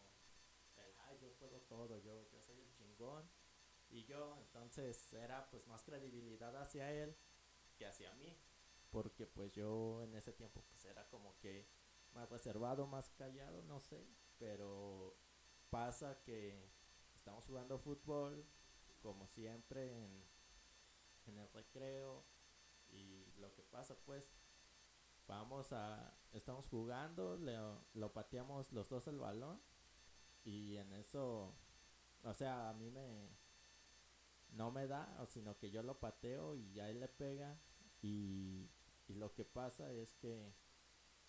yo 1.14 1.34
puedo 1.38 1.62
todo, 1.62 1.98
yo, 2.00 2.30
yo 2.30 2.42
soy 2.42 2.60
el 2.60 2.72
chingón. 2.74 3.30
Y 3.90 4.04
yo, 4.06 4.38
entonces, 4.40 5.14
era 5.14 5.50
pues 5.50 5.68
más 5.68 5.84
credibilidad 5.84 6.56
hacia 6.58 6.92
él 6.92 7.16
que 7.78 7.86
hacia 7.86 8.14
mí. 8.16 8.38
Porque 8.90 9.28
pues 9.28 9.52
yo 9.52 10.02
en 10.04 10.16
ese 10.16 10.34
tiempo 10.34 10.64
pues 10.70 10.86
era 10.86 11.08
como 11.10 11.38
que 11.40 11.68
más 12.14 12.30
reservado, 12.30 12.88
más 12.88 13.10
callado, 13.10 13.62
no 13.64 13.80
sé, 13.82 14.08
pero 14.38 15.18
pasa 15.70 16.22
que 16.24 16.72
estamos 17.14 17.46
jugando 17.46 17.78
fútbol, 17.78 18.46
como 19.02 19.28
siempre, 19.28 20.06
en, 20.06 20.24
en 21.26 21.38
el 21.38 21.50
recreo, 21.52 22.26
y 22.90 23.26
lo 23.38 23.54
que 23.54 23.64
pasa 23.64 23.98
pues, 24.06 24.32
vamos 25.28 25.74
a, 25.74 26.18
estamos 26.32 26.68
jugando, 26.68 27.38
le, 27.38 27.58
lo 27.94 28.14
pateamos 28.14 28.72
los 28.72 28.90
dos 28.90 29.08
el 29.08 29.20
balón, 29.20 29.62
y 30.46 30.78
en 30.78 30.94
eso, 30.94 31.54
o 32.24 32.34
sea, 32.34 32.70
a 32.70 32.74
mí 32.74 32.90
me, 32.90 33.30
no 34.52 34.72
me 34.72 34.88
da, 34.88 35.26
sino 35.28 35.58
que 35.58 35.70
yo 35.70 35.84
lo 35.84 36.00
pateo 36.00 36.56
y 36.56 36.72
ya 36.72 36.90
él 36.90 37.02
le 37.02 37.10
pega, 37.10 37.60
y, 38.02 38.70
y 39.08 39.16
lo 39.16 39.34
que 39.34 39.44
pasa 39.44 39.92
es 39.92 40.14
que 40.14 40.54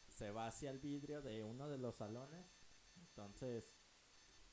se 0.09 0.31
va 0.31 0.47
hacia 0.47 0.71
el 0.71 0.79
vidrio 0.79 1.23
de 1.23 1.43
uno 1.43 1.69
de 1.69 1.79
los 1.79 1.97
salones. 1.97 2.47
Entonces, 2.97 3.75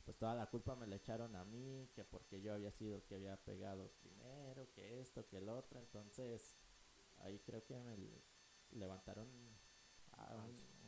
pues 0.03 0.17
toda 0.17 0.35
la 0.35 0.49
culpa 0.49 0.75
me 0.75 0.87
la 0.87 0.95
echaron 0.95 1.35
a 1.35 1.45
mí, 1.45 1.89
que 1.93 2.03
porque 2.03 2.41
yo 2.41 2.53
había 2.53 2.71
sido 2.71 2.95
el 2.95 3.03
que 3.03 3.15
había 3.15 3.37
pegado 3.37 3.91
primero, 4.01 4.71
que 4.73 4.99
esto, 4.99 5.27
que 5.27 5.37
el 5.37 5.49
otro. 5.49 5.79
Entonces, 5.79 6.57
ahí 7.19 7.39
creo 7.39 7.63
que 7.65 7.79
me 7.79 7.97
levantaron 8.71 9.27
un, 9.29 9.53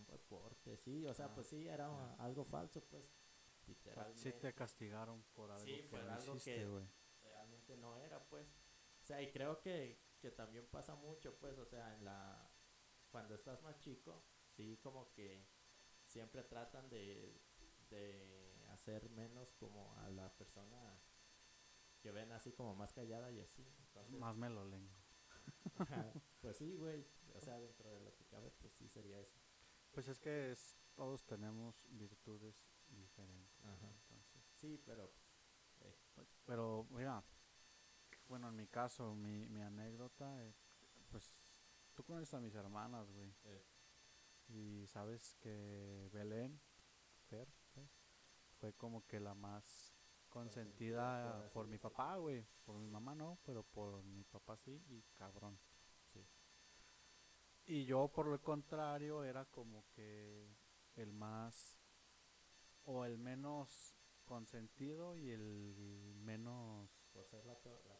reporte, 0.08 0.78
sí, 0.78 1.06
o 1.08 1.14
sea, 1.14 1.34
pues 1.34 1.48
sí, 1.48 1.68
era 1.68 2.16
algo 2.18 2.46
falso, 2.46 2.82
pues, 2.86 3.04
literalmente. 3.68 4.22
Sí 4.22 4.34
te 4.40 4.54
castigaron 4.54 5.24
por 5.34 5.52
algo 5.52 5.66
que 5.66 5.88
realmente 7.22 7.78
no 7.78 7.98
era, 7.98 8.24
pues. 8.28 8.48
O 9.02 9.06
sea, 9.06 9.22
y 9.22 9.32
creo 9.32 9.60
que, 9.62 10.00
que 10.20 10.32
también 10.32 10.68
pasa 10.68 10.96
mucho, 10.96 11.38
pues, 11.38 11.58
o 11.58 11.66
sea, 11.66 11.94
en 11.96 12.06
la 12.06 12.52
cuando 13.12 13.36
estás 13.36 13.62
más 13.62 13.80
chico, 13.80 14.26
sí 14.50 14.78
como 14.84 15.10
que 15.14 15.48
siempre 16.04 16.44
tratan 16.44 16.90
de, 16.90 17.42
de 17.90 18.66
hacer 18.72 19.10
menos 19.10 19.54
como 19.54 19.98
a 20.00 20.10
la 20.10 20.36
persona 20.36 21.00
que 22.02 22.12
ven 22.12 22.32
así 22.32 22.52
como 22.52 22.76
más 22.76 22.94
callada 22.94 23.32
y 23.32 23.40
así. 23.40 23.66
más 24.10 24.36
me 24.36 24.50
lo 24.50 24.66
lengo. 24.66 24.94
pues 26.42 26.58
sí, 26.58 26.76
güey. 26.76 27.08
O 27.34 27.42
sea, 27.42 27.60
dentro 27.60 27.90
de 27.90 28.00
lo 28.00 28.14
que 28.16 28.26
cabe, 28.26 28.52
pues 28.52 28.74
sí 28.74 28.88
sería 28.90 29.20
eso. 29.20 29.40
Pues 29.92 30.08
es 30.08 30.20
que 30.20 30.52
es, 30.52 30.78
todos 30.94 31.26
tenemos 31.26 31.88
virtudes 31.90 32.75
diferentes. 32.90 33.56
Sí, 34.56 34.82
pero... 34.86 35.12
Eh. 35.82 35.96
Pero 36.46 36.88
mira, 36.92 37.24
bueno, 38.28 38.50
en 38.50 38.56
mi 38.56 38.68
caso, 38.68 39.14
mi, 39.16 39.48
mi 39.48 39.62
anécdota, 39.62 40.44
eh, 40.44 40.54
pues 41.12 41.64
tú 41.94 42.04
conoces 42.04 42.34
a 42.34 42.40
mis 42.40 42.56
hermanas, 42.56 43.12
güey. 43.12 43.34
Eh. 43.46 43.66
Y 44.48 44.88
sabes 44.88 45.36
que 45.42 46.10
Belén, 46.14 46.60
Fer, 47.30 47.48
fue 48.60 48.74
como 48.74 49.06
que 49.06 49.20
la 49.20 49.34
más 49.34 49.94
consentida 50.30 51.50
por 51.54 51.68
mi 51.68 51.78
papá, 51.78 52.18
güey. 52.18 52.46
Por 52.66 52.76
mi 52.78 52.88
mamá 52.88 53.16
no, 53.16 53.40
pero 53.44 53.64
por 53.64 54.04
mi 54.04 54.24
papá 54.24 54.58
sí, 54.58 54.84
y 54.90 55.02
cabrón. 55.18 55.58
Sí. 56.14 56.26
Y 57.68 57.86
yo, 57.86 58.08
por 58.08 58.28
lo 58.28 58.42
contrario, 58.42 59.24
era 59.24 59.46
como 59.46 59.86
que 59.96 60.48
el 60.96 61.12
más 61.14 61.80
o 62.86 63.06
el 63.06 63.18
menos 63.18 63.96
consentido 64.26 65.16
y 65.16 65.30
el 65.32 66.16
menos 66.18 66.90
por 67.14 67.26
ser 67.26 67.46
la, 67.46 67.56
torta 67.56 67.96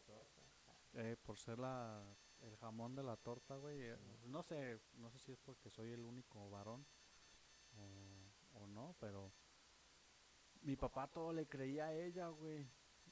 eh, 0.94 1.16
por 1.24 1.38
ser 1.38 1.58
la 1.58 2.04
el 2.42 2.56
jamón 2.56 2.94
de 2.94 3.02
la 3.02 3.16
torta, 3.16 3.56
güey. 3.56 3.80
Eh, 3.80 3.96
no 4.26 4.42
sé, 4.42 4.80
no 4.94 5.10
sé 5.10 5.18
si 5.18 5.32
es 5.32 5.38
porque 5.38 5.70
soy 5.70 5.90
el 5.90 6.04
único 6.04 6.50
varón 6.50 6.86
o, 8.54 8.66
no, 8.66 8.96
pero 8.98 9.32
mi 10.62 10.76
papá 10.76 11.06
todo 11.06 11.32
le 11.32 11.46
creía 11.46 11.86
a 11.86 11.94
ella, 11.94 12.28
güey. 12.28 12.66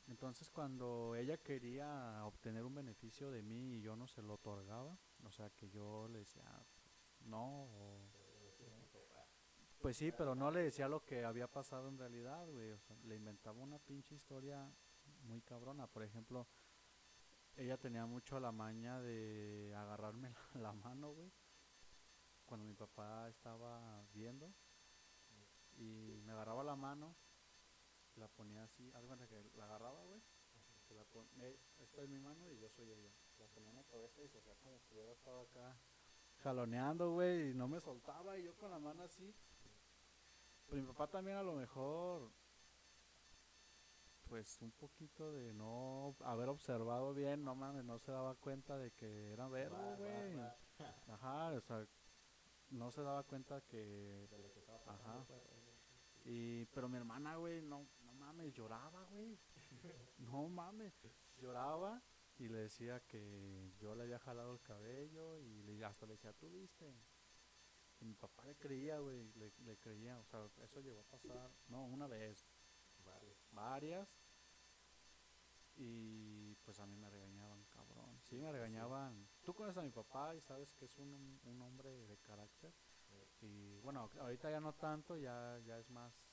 Entonces 0.09 0.51
cuando 0.51 1.15
ella 1.17 1.39
quería 1.39 2.23
obtener 2.25 2.65
un 2.65 2.75
beneficio 2.75 3.31
de 3.31 3.43
mí 3.43 3.77
y 3.77 3.81
yo 3.81 3.97
no 3.97 4.07
se 4.07 4.21
lo 4.23 4.35
otorgaba, 4.35 4.99
o 5.23 5.31
sea 5.31 5.49
que 5.51 5.71
yo 5.71 6.09
le 6.09 6.21
decía 6.21 6.45
no, 7.21 7.69
pues 9.85 9.99
sí, 9.99 10.13
pero 10.13 10.35
no 10.35 10.51
le 10.51 10.63
decía 10.63 10.89
lo 10.89 11.05
que 11.05 11.27
había 11.27 11.47
pasado 11.47 11.91
en 11.91 11.99
realidad, 11.99 12.49
güey. 12.49 12.71
O 12.71 12.79
sea, 12.79 12.97
le 13.05 13.17
inventaba 13.17 13.61
una 13.61 13.79
pinche 13.79 14.15
historia 14.15 14.67
muy 15.25 15.43
cabrona. 15.43 15.87
Por 15.87 16.03
ejemplo, 16.03 16.49
ella 17.55 17.77
tenía 17.77 18.07
mucho 18.07 18.41
la 18.41 18.51
maña 18.51 18.99
de 19.03 19.75
agarrarme 19.77 20.35
la, 20.55 20.73
mano, 20.73 21.13
güey. 21.13 21.31
Cuando 22.47 22.65
mi 22.65 22.73
papá 22.73 23.29
estaba 23.29 24.03
viendo. 24.15 24.55
Y 25.77 26.23
me 26.25 26.33
agarraba 26.33 26.65
la 26.65 26.77
mano, 26.77 27.15
la 28.17 28.29
ponía 28.29 28.65
así, 28.65 28.91
algo 28.95 29.19
que 29.19 29.51
la 29.55 29.67
agarraba, 29.67 30.03
güey. 30.05 30.23
Eh, 31.43 31.61
esta 31.81 32.01
es 32.01 32.09
mi 32.09 32.19
mano 32.19 32.51
y 32.51 32.59
yo 32.59 32.71
soy 32.71 32.91
ella. 32.91 33.13
La 33.39 33.49
ponía 33.49 33.69
en 33.69 33.77
la 33.77 33.85
cabeza 33.85 34.23
y 34.23 34.29
se 34.31 34.39
hacía 34.39 34.55
como 34.63 34.81
que 34.85 34.95
hubiera 34.95 35.13
estado 35.13 35.43
acá 35.43 35.77
jaloneando, 36.43 37.13
güey, 37.13 37.51
y 37.51 37.55
no 37.55 37.69
me 37.69 37.81
soltaba. 37.81 38.39
Y 38.39 38.45
yo 38.45 38.57
con 38.57 38.71
la 38.71 38.79
mano 38.79 39.03
así. 39.03 39.35
Pero 40.67 40.83
mi 40.83 40.87
papá 40.89 41.09
también 41.09 41.37
a 41.37 41.43
lo 41.43 41.55
mejor 41.55 42.31
pues 44.29 44.61
un 44.63 44.73
poquito 44.73 45.33
de 45.33 45.53
no 45.53 46.17
haber 46.21 46.49
observado 46.49 47.15
bien, 47.15 47.45
no 47.45 47.55
mames, 47.55 47.85
no 47.85 47.99
se 47.99 48.11
daba 48.11 48.35
cuenta 48.35 48.77
de 48.79 48.91
que 48.93 49.33
era 49.33 49.49
bar, 49.49 49.97
güey. 49.97 50.41
Ajá, 51.09 51.53
o 51.53 51.61
sea, 51.61 51.87
no 52.71 52.91
se 52.91 53.03
daba 53.03 53.23
cuenta 53.23 53.61
que 53.63 54.27
De 54.31 54.39
lo 54.39 54.53
que 54.53 54.61
estaba 54.61 54.83
pasando 54.83 55.21
Ajá. 55.21 55.41
sí. 56.25 56.31
y 56.31 56.67
pero 56.67 56.89
mi 56.89 56.97
hermana, 56.97 57.37
güey, 57.37 57.63
no 57.63 57.87
no 58.03 58.13
mames, 58.15 58.53
lloraba, 58.53 59.05
güey. 59.05 59.39
No 60.19 60.49
mames, 60.49 60.95
lloraba 61.37 62.03
y 62.39 62.49
le 62.49 62.59
decía 62.59 63.01
que 63.01 63.73
yo 63.79 63.95
le 63.95 64.05
había 64.05 64.19
jalado 64.19 64.53
el 64.53 64.61
cabello 64.63 65.39
y 65.39 65.63
le, 65.63 65.85
hasta 65.85 66.07
le 66.07 66.15
decía, 66.15 66.33
"¿Tú 66.33 66.51
viste?" 66.51 66.95
Y 68.01 68.05
mi 68.05 68.15
papá 68.15 68.45
le 68.45 68.57
creía, 68.57 68.99
güey, 68.99 69.33
le, 69.35 69.53
le 69.59 69.77
creía, 69.79 70.19
o 70.19 70.25
sea, 70.25 70.47
eso 70.63 70.81
llegó 70.81 71.01
a 71.01 71.05
pasar, 71.05 71.51
no, 71.69 71.85
una 71.85 72.07
vez, 72.07 72.47
varias 73.53 74.09
y 75.77 76.55
pues 76.65 76.79
a 76.79 76.87
mí 76.87 76.97
me 76.97 77.11
regañaban, 77.11 77.65
cabrón. 77.65 78.21
Sí, 78.23 78.41
me 78.41 78.53
regañaban. 78.53 79.29
Tú 79.43 79.55
conoces 79.55 79.79
a 79.79 79.83
mi 79.83 79.91
papá 79.91 80.35
y 80.35 80.41
sabes 80.41 80.73
que 80.75 80.85
es 80.85 80.97
un, 80.99 81.41
un 81.45 81.63
hombre 81.63 81.91
de 82.07 82.17
carácter. 82.19 82.73
Y 83.41 83.79
bueno, 83.81 84.09
ahorita 84.21 84.51
ya 84.51 84.61
no 84.61 84.73
tanto, 84.75 85.17
ya, 85.17 85.59
ya 85.67 85.79
es 85.79 85.91
más, 85.91 86.31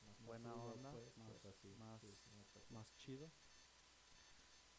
más 0.00 0.18
Buena 0.20 0.54
onda, 0.54 0.90
pues, 0.92 1.16
más- 1.16 1.42
más- 1.76 2.00
sí, 2.00 2.16
más 2.70 2.94
chido. 2.96 3.30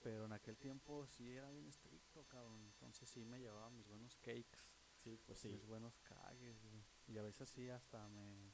Pero 0.01 0.25
en 0.25 0.31
aquel 0.33 0.57
tiempo 0.57 1.05
sí 1.07 1.35
era 1.35 1.49
bien 1.51 1.67
estricto, 1.67 2.23
cabrón. 2.25 2.63
Entonces 2.65 3.09
sí 3.09 3.25
me 3.25 3.39
llevaba 3.39 3.69
mis 3.69 3.87
buenos 3.87 4.15
cakes, 4.17 4.76
Sí, 5.07 5.17
pues 5.25 5.39
sí. 5.39 5.47
mis 5.49 5.65
buenos 5.65 5.97
cagues, 5.99 6.61
güey. 6.63 6.83
Y 7.07 7.17
a 7.17 7.21
veces 7.21 7.49
sí 7.49 7.69
hasta 7.69 8.07
me, 8.09 8.51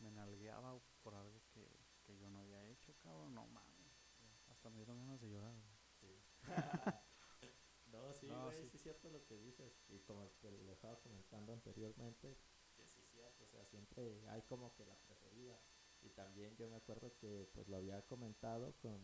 me 0.00 0.10
nalgueaba 0.10 0.78
por 1.02 1.14
algo 1.14 1.40
que, 1.54 1.66
que 2.04 2.18
yo 2.18 2.28
no 2.28 2.40
había 2.40 2.62
hecho, 2.66 2.94
cabrón. 2.98 3.34
No 3.34 3.46
mames. 3.46 3.88
Hasta 4.50 4.68
me 4.68 4.76
dieron 4.76 4.98
ganas 4.98 5.18
de 5.20 5.30
llorar, 5.30 5.54
güey. 5.54 5.78
Sí. 6.00 6.22
no, 7.86 8.12
sí, 8.12 8.26
No, 8.26 8.44
güey, 8.44 8.56
sí. 8.56 8.68
sí. 8.68 8.76
es 8.76 8.82
cierto 8.82 9.08
lo 9.08 9.24
que 9.24 9.38
dices. 9.38 9.82
Y 9.88 10.00
como 10.00 10.28
te 10.42 10.50
lo 10.50 10.72
estaba 10.72 11.00
comentando 11.00 11.54
anteriormente, 11.54 12.36
que 12.76 12.86
sí 12.86 13.00
es 13.00 13.08
cierto, 13.10 13.44
o 13.44 13.48
sea, 13.48 13.64
siempre 13.64 14.28
hay 14.28 14.42
como 14.42 14.74
que 14.74 14.84
la 14.84 14.96
preferida. 15.00 15.58
Y 16.02 16.10
también 16.10 16.54
yo 16.56 16.68
me 16.68 16.76
acuerdo 16.76 17.16
que 17.16 17.48
pues 17.54 17.66
lo 17.68 17.78
había 17.78 18.02
comentado 18.06 18.74
con 18.76 19.00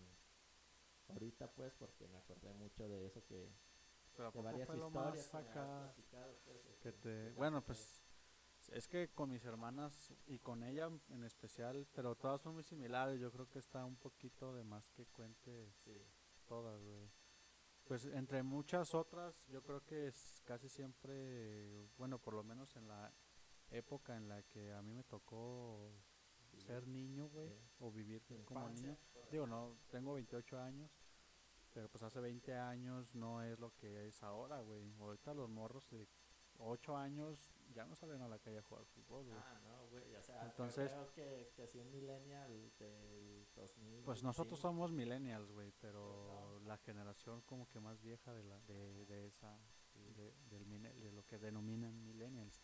ahorita 1.09 1.51
pues 1.53 1.73
porque 1.75 2.07
me 2.09 2.19
acordé 2.19 2.53
mucho 2.53 2.89
de 2.89 3.07
eso 3.07 3.25
que 3.25 3.51
Pero 4.17 4.29
¿a 4.29 4.33
de 4.33 4.43
varias 4.43 4.67
fue 4.67 4.77
lo 4.77 4.89
historias 4.89 5.33
más 5.33 5.35
acá 5.35 5.95
pues, 6.45 6.79
que 6.81 6.93
te... 6.93 7.33
Bueno, 7.33 7.63
pues 7.65 8.01
es 8.73 8.89
que 8.89 9.09
con 9.09 9.31
mis 9.31 9.45
hermanas 9.45 10.13
y 10.27 10.39
con 10.39 10.63
ella 10.63 10.91
en 11.11 11.25
especial, 11.25 11.87
pero 11.93 12.15
todas 12.15 12.41
son 12.41 12.55
muy 12.55 12.63
similares. 12.63 13.21
Yo 13.21 13.31
creo 13.33 13.49
que 13.49 13.59
está 13.59 13.85
un 13.85 13.97
poquito 13.97 14.55
de 14.55 14.65
más 14.65 14.89
que 14.91 15.07
cuente 15.07 15.73
sí, 15.85 15.93
todas, 16.47 16.83
güey. 16.83 17.11
Pues 17.85 18.07
entre 18.07 18.43
muchas 18.43 18.95
otras, 18.95 19.47
yo 19.49 19.63
creo 19.63 19.85
que 19.85 20.07
es 20.07 20.41
casi 20.45 20.69
siempre, 20.71 21.87
bueno, 21.99 22.19
por 22.19 22.33
lo 22.33 22.43
menos 22.43 22.75
en 22.77 22.89
la 22.89 23.13
época 23.71 24.17
en 24.17 24.29
la 24.29 24.43
que 24.45 24.73
a 24.73 24.81
mí 24.81 24.95
me 24.95 25.05
tocó 25.05 25.93
ser 26.57 26.87
niño, 26.87 27.29
güey, 27.29 27.49
Sí. 27.51 27.57
o 27.81 27.91
vivir 27.91 28.23
como 28.25 28.41
infancia, 28.61 28.87
niño. 28.87 28.99
Digo, 29.31 29.47
no, 29.47 29.77
tengo 29.91 30.15
28 30.15 30.59
años, 30.59 30.91
pero 31.75 31.89
pues 31.91 32.03
hace 32.05 32.21
20 32.21 32.55
años 32.55 33.15
no 33.15 33.43
es 33.43 33.59
lo 33.59 33.75
que 33.75 34.07
es 34.07 34.23
ahora, 34.23 34.61
güey. 34.61 34.95
Ahorita 35.01 35.35
los 35.35 35.51
morros 35.51 35.91
de 35.91 36.09
8 36.59 36.97
años 36.97 37.53
ya 37.75 37.85
no 37.85 37.97
salen 37.97 38.23
a 38.23 38.29
la 38.29 38.39
calle 38.39 38.59
a 38.59 38.63
jugar 38.63 38.85
fútbol, 38.87 39.25
güey. 39.25 39.37
Ah, 39.37 39.61
no, 39.65 39.89
güey, 39.89 40.15
o 40.15 40.23
sea, 40.23 40.45
Entonces- 40.47 40.93
yo 40.93 41.11
creo 41.13 41.13
que, 41.13 41.53
que 41.57 41.67
si 41.67 41.79
un 41.81 41.91
millennial 41.91 42.73
del 42.79 43.45
2000 43.57 44.05
Pues 44.05 44.23
nosotros 44.23 44.61
somos 44.61 44.93
millennials, 44.93 45.51
güey, 45.51 45.73
pero 45.81 46.51
Pues 46.51 46.63
no. 46.63 46.69
la 46.69 46.79
generación 46.79 47.43
como 47.43 47.69
que 47.69 47.81
más 47.81 48.01
vieja 48.01 48.33
de 48.33 48.45
la 48.45 48.61
de, 48.61 49.05
de 49.07 49.27
esa 49.27 49.59
de, 50.15 50.33
del 50.49 51.01
de 51.03 51.13
lo 51.13 51.27
que 51.27 51.39
denominan 51.39 52.05
millennials. 52.05 52.63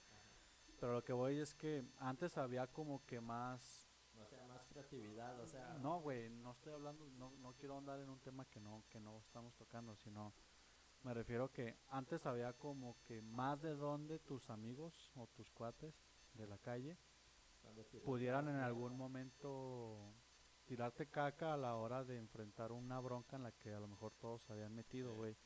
Pero 0.78 0.92
lo 0.94 1.02
que 1.04 1.12
voy 1.12 1.38
es 1.38 1.54
que 1.54 1.84
antes 1.98 2.38
había 2.38 2.66
como 2.68 3.04
que 3.04 3.20
más 3.20 3.89
creatividad, 4.80 5.38
o 5.40 5.46
sea, 5.46 5.78
no, 5.80 6.00
güey, 6.00 6.30
no 6.30 6.52
estoy 6.52 6.72
hablando 6.72 7.06
no, 7.18 7.32
no 7.40 7.52
quiero 7.54 7.76
andar 7.78 8.00
en 8.00 8.08
un 8.08 8.18
tema 8.20 8.44
que 8.46 8.60
no 8.60 8.84
que 8.88 9.00
no 9.00 9.18
estamos 9.18 9.54
tocando, 9.54 9.96
sino 9.96 10.32
me 11.02 11.14
refiero 11.14 11.50
que 11.50 11.76
antes 11.88 12.26
había 12.26 12.52
como 12.52 12.96
que 13.04 13.22
más 13.22 13.60
de 13.60 13.74
donde 13.74 14.18
tus 14.18 14.50
amigos 14.50 15.10
o 15.16 15.26
tus 15.28 15.50
cuates 15.50 15.94
de 16.34 16.46
la 16.46 16.58
calle 16.58 16.96
pudieran 18.04 18.48
en 18.48 18.56
algún 18.56 18.96
momento 18.96 20.14
tirarte 20.66 21.08
caca 21.08 21.54
a 21.54 21.56
la 21.56 21.76
hora 21.76 22.04
de 22.04 22.16
enfrentar 22.16 22.72
una 22.72 23.00
bronca 23.00 23.36
en 23.36 23.42
la 23.42 23.52
que 23.52 23.74
a 23.74 23.80
lo 23.80 23.88
mejor 23.88 24.12
todos 24.14 24.42
se 24.42 24.52
habían 24.52 24.74
metido, 24.74 25.14
güey. 25.14 25.36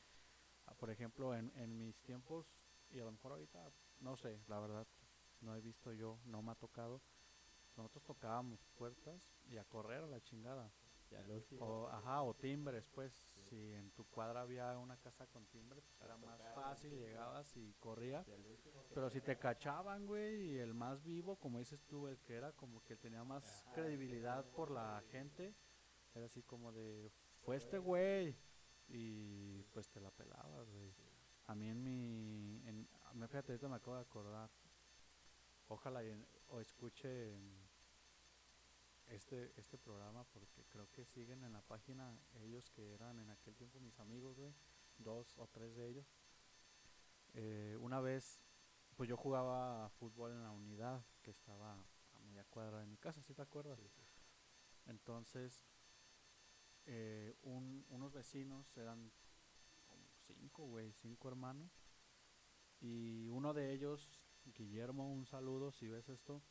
Ah, 0.66 0.74
Por 0.74 0.90
ejemplo, 0.90 1.34
en, 1.34 1.50
en 1.56 1.76
mis 1.76 1.98
tiempos, 2.02 2.46
y 2.90 3.00
a 3.00 3.04
lo 3.04 3.12
mejor 3.12 3.32
ahorita, 3.32 3.70
no 4.00 4.16
sé, 4.16 4.38
la 4.48 4.60
verdad, 4.60 4.86
no 5.40 5.56
he 5.56 5.60
visto 5.60 5.92
yo, 5.92 6.18
no 6.26 6.42
me 6.42 6.52
ha 6.52 6.54
tocado. 6.54 7.00
Nosotros 7.76 8.04
tocábamos 8.04 8.64
puertas 8.76 9.20
y 9.48 9.56
a 9.56 9.64
correr 9.64 10.04
a 10.04 10.06
la 10.06 10.20
chingada. 10.20 10.70
Ya. 11.10 11.24
O, 11.60 11.86
ajá, 11.88 12.22
o 12.22 12.34
timbres, 12.34 12.88
pues. 12.88 13.12
Sí. 13.30 13.42
Si 13.50 13.72
en 13.74 13.90
tu 13.92 14.04
cuadra 14.06 14.40
había 14.40 14.76
una 14.78 14.96
casa 14.96 15.26
con 15.26 15.46
timbre, 15.46 15.80
pues 15.82 16.00
era 16.00 16.16
más 16.16 16.40
fácil, 16.54 16.92
llegabas 16.98 17.56
y 17.56 17.72
corrías. 17.74 18.26
Pero 18.92 19.10
si 19.10 19.20
te 19.20 19.38
cachaban, 19.38 20.06
güey, 20.06 20.52
y 20.52 20.58
el 20.58 20.74
más 20.74 21.02
vivo, 21.04 21.36
como 21.36 21.58
dices 21.58 21.84
tú, 21.86 22.08
el 22.08 22.18
que 22.20 22.34
era 22.34 22.52
como 22.52 22.82
que 22.82 22.96
tenía 22.96 23.22
más 23.22 23.62
Ajá, 23.62 23.74
credibilidad 23.74 24.44
por 24.52 24.70
la 24.70 25.02
gente, 25.10 25.54
era 26.14 26.26
así 26.26 26.42
como 26.42 26.72
de, 26.72 27.12
fue 27.42 27.56
este 27.56 27.78
güey, 27.78 28.36
y 28.88 29.62
pues 29.72 29.88
te 29.90 30.00
la 30.00 30.10
pelabas, 30.10 30.68
güey. 30.70 30.92
A 31.46 31.54
mí 31.54 31.68
en 31.68 31.82
mi, 31.82 32.62
en, 32.66 32.88
fíjate, 33.28 33.52
ahorita 33.52 33.68
me 33.68 33.76
acabo 33.76 33.96
de 33.96 34.02
acordar, 34.02 34.50
ojalá 35.68 36.02
y 36.02 36.10
en- 36.10 36.26
o 36.48 36.60
escuchen 36.60 37.63
este, 39.08 39.52
este 39.56 39.78
programa, 39.78 40.24
porque 40.32 40.64
creo 40.68 40.90
que 40.90 41.04
siguen 41.04 41.44
en 41.44 41.52
la 41.52 41.62
página 41.62 42.18
ellos 42.42 42.70
que 42.70 42.92
eran 42.94 43.18
en 43.18 43.30
aquel 43.30 43.54
tiempo 43.56 43.80
mis 43.80 43.98
amigos, 44.00 44.36
güey, 44.36 44.54
dos 44.98 45.34
o 45.38 45.46
tres 45.48 45.74
de 45.76 45.88
ellos. 45.88 46.06
Eh, 47.34 47.76
una 47.80 48.00
vez, 48.00 48.42
pues 48.96 49.08
yo 49.08 49.16
jugaba 49.16 49.88
fútbol 49.90 50.32
en 50.32 50.42
la 50.42 50.50
unidad 50.50 51.04
que 51.22 51.30
estaba 51.30 51.74
a 52.14 52.20
media 52.20 52.44
cuadra 52.44 52.78
de 52.80 52.86
mi 52.86 52.96
casa, 52.96 53.22
¿sí 53.22 53.34
te 53.34 53.42
acuerdas? 53.42 53.78
Sí, 53.80 53.88
sí. 53.88 54.02
Entonces, 54.86 55.64
eh, 56.86 57.34
un- 57.42 57.84
unos 57.90 58.12
vecinos 58.12 58.76
eran 58.76 59.10
como 59.88 60.08
cinco, 60.26 60.64
güey, 60.66 60.92
cinco 60.92 61.28
hermanos. 61.28 61.70
Y 62.80 63.28
uno 63.30 63.54
de 63.54 63.72
ellos, 63.72 64.30
Guillermo, 64.44 65.10
un 65.12 65.24
saludo 65.26 65.72
si 65.72 65.88
ves 65.88 66.08
esto, 66.08 66.42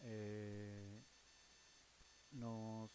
eh, 0.00 1.02
nos, 2.36 2.90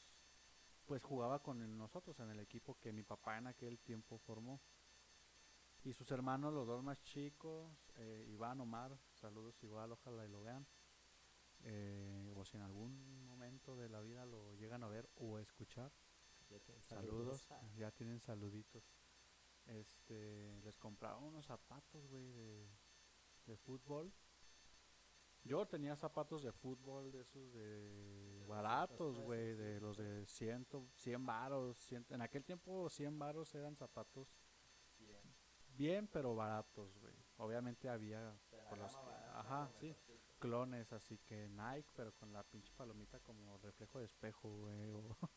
pues 0.86 1.04
jugaba 1.04 1.41
con 1.41 1.77
nosotros 1.77 2.19
en 2.19 2.30
el 2.30 2.39
equipo 2.39 2.77
que 2.80 2.93
mi 2.93 3.04
papá 3.04 3.38
en 3.38 3.47
aquel 3.47 3.80
tiempo 3.80 4.17
formó. 4.19 4.62
Y 5.84 5.93
sus 5.93 6.12
hermanos, 6.12 6.54
los 6.54 6.67
dos 6.67 6.84
más 6.84 7.01
chicos, 7.01 7.71
eh, 7.95 8.25
Iván, 8.30 8.62
Omar, 8.62 8.97
saludos 9.13 9.62
igual, 9.63 9.91
ojalá 9.91 10.25
y 10.25 10.30
lo 10.30 10.41
vean. 10.41 10.67
Eh, 11.63 12.34
o 12.36 12.45
si 12.45 12.58
en 12.58 12.63
algún 12.63 13.25
momento 13.25 13.75
de 13.75 13.89
la 13.89 14.01
vida 14.01 14.25
lo 14.25 14.56
llegan 14.56 14.84
a 14.84 14.88
ver 14.88 15.10
o 15.15 15.39
escuchar, 15.39 15.91
Ya 16.49 16.60
tienen 16.60 16.82
saludos, 16.82 17.47
ya 17.77 17.91
tienen 17.91 18.19
saluditos. 18.19 18.84
Este, 19.65 20.60
les 20.63 20.77
compraron 20.77 21.23
unos 21.23 21.45
zapatos, 21.45 22.08
güey, 22.08 22.32
de, 22.32 22.67
de 23.45 23.58
fútbol. 23.58 24.12
Yo 25.43 25.65
tenía 25.67 25.95
zapatos 25.95 26.43
de 26.43 26.51
fútbol 26.51 27.12
de 27.12 27.21
esos 27.21 27.51
de 27.54 28.40
baratos, 28.51 29.17
güey, 29.19 29.55
de 29.55 29.79
los 29.79 29.97
de 29.97 30.25
100, 30.27 30.67
100 30.95 31.25
varos. 31.25 31.77
100 31.77 32.05
en 32.09 32.21
aquel 32.21 32.43
tiempo 32.43 32.89
100 32.89 33.17
varos 33.17 33.55
eran 33.55 33.75
zapatos 33.75 34.27
bien. 34.99 35.21
bien, 35.69 36.07
pero 36.07 36.35
baratos, 36.35 36.95
güey. 36.99 37.15
Obviamente 37.37 37.89
había 37.89 38.37
por 38.69 38.77
barata, 38.77 39.39
ajá, 39.39 39.71
sí, 39.79 39.95
clones, 40.39 40.91
así 40.93 41.17
que 41.19 41.49
Nike, 41.49 41.89
pero 41.95 42.13
con 42.13 42.31
la 42.31 42.43
pinche 42.43 42.71
palomita 42.75 43.19
como 43.19 43.57
reflejo 43.57 43.99
de 43.99 44.05
espejo, 44.05 44.49
güey. 44.49 44.93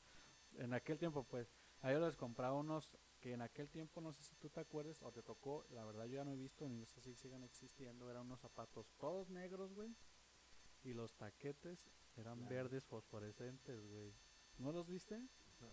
en 0.58 0.74
aquel 0.74 0.98
tiempo, 0.98 1.24
pues, 1.24 1.50
a 1.80 1.90
ellos 1.90 2.02
les 2.02 2.16
compraba 2.16 2.54
unos 2.54 2.96
que 3.20 3.32
en 3.32 3.40
aquel 3.40 3.70
tiempo, 3.70 4.02
no 4.02 4.12
sé 4.12 4.22
si 4.22 4.36
tú 4.36 4.50
te 4.50 4.60
acuerdas 4.60 5.02
o 5.02 5.10
te 5.10 5.22
tocó, 5.22 5.64
la 5.70 5.84
verdad 5.84 6.04
yo 6.04 6.16
ya 6.16 6.24
no 6.24 6.32
he 6.32 6.36
visto, 6.36 6.68
ni 6.68 6.84
sé 6.84 7.00
si 7.00 7.14
sigan 7.14 7.42
existiendo, 7.42 8.10
eran 8.10 8.26
unos 8.26 8.40
zapatos 8.40 8.92
todos 8.98 9.30
negros, 9.30 9.72
güey. 9.72 9.96
Y 10.82 10.92
los 10.92 11.14
taquetes 11.14 11.90
eran 12.16 12.48
verdes 12.48 12.84
fosforescentes, 12.84 13.86
güey. 13.86 14.14
¿No 14.58 14.72
los 14.72 14.86
viste? 14.86 15.18
No. 15.60 15.70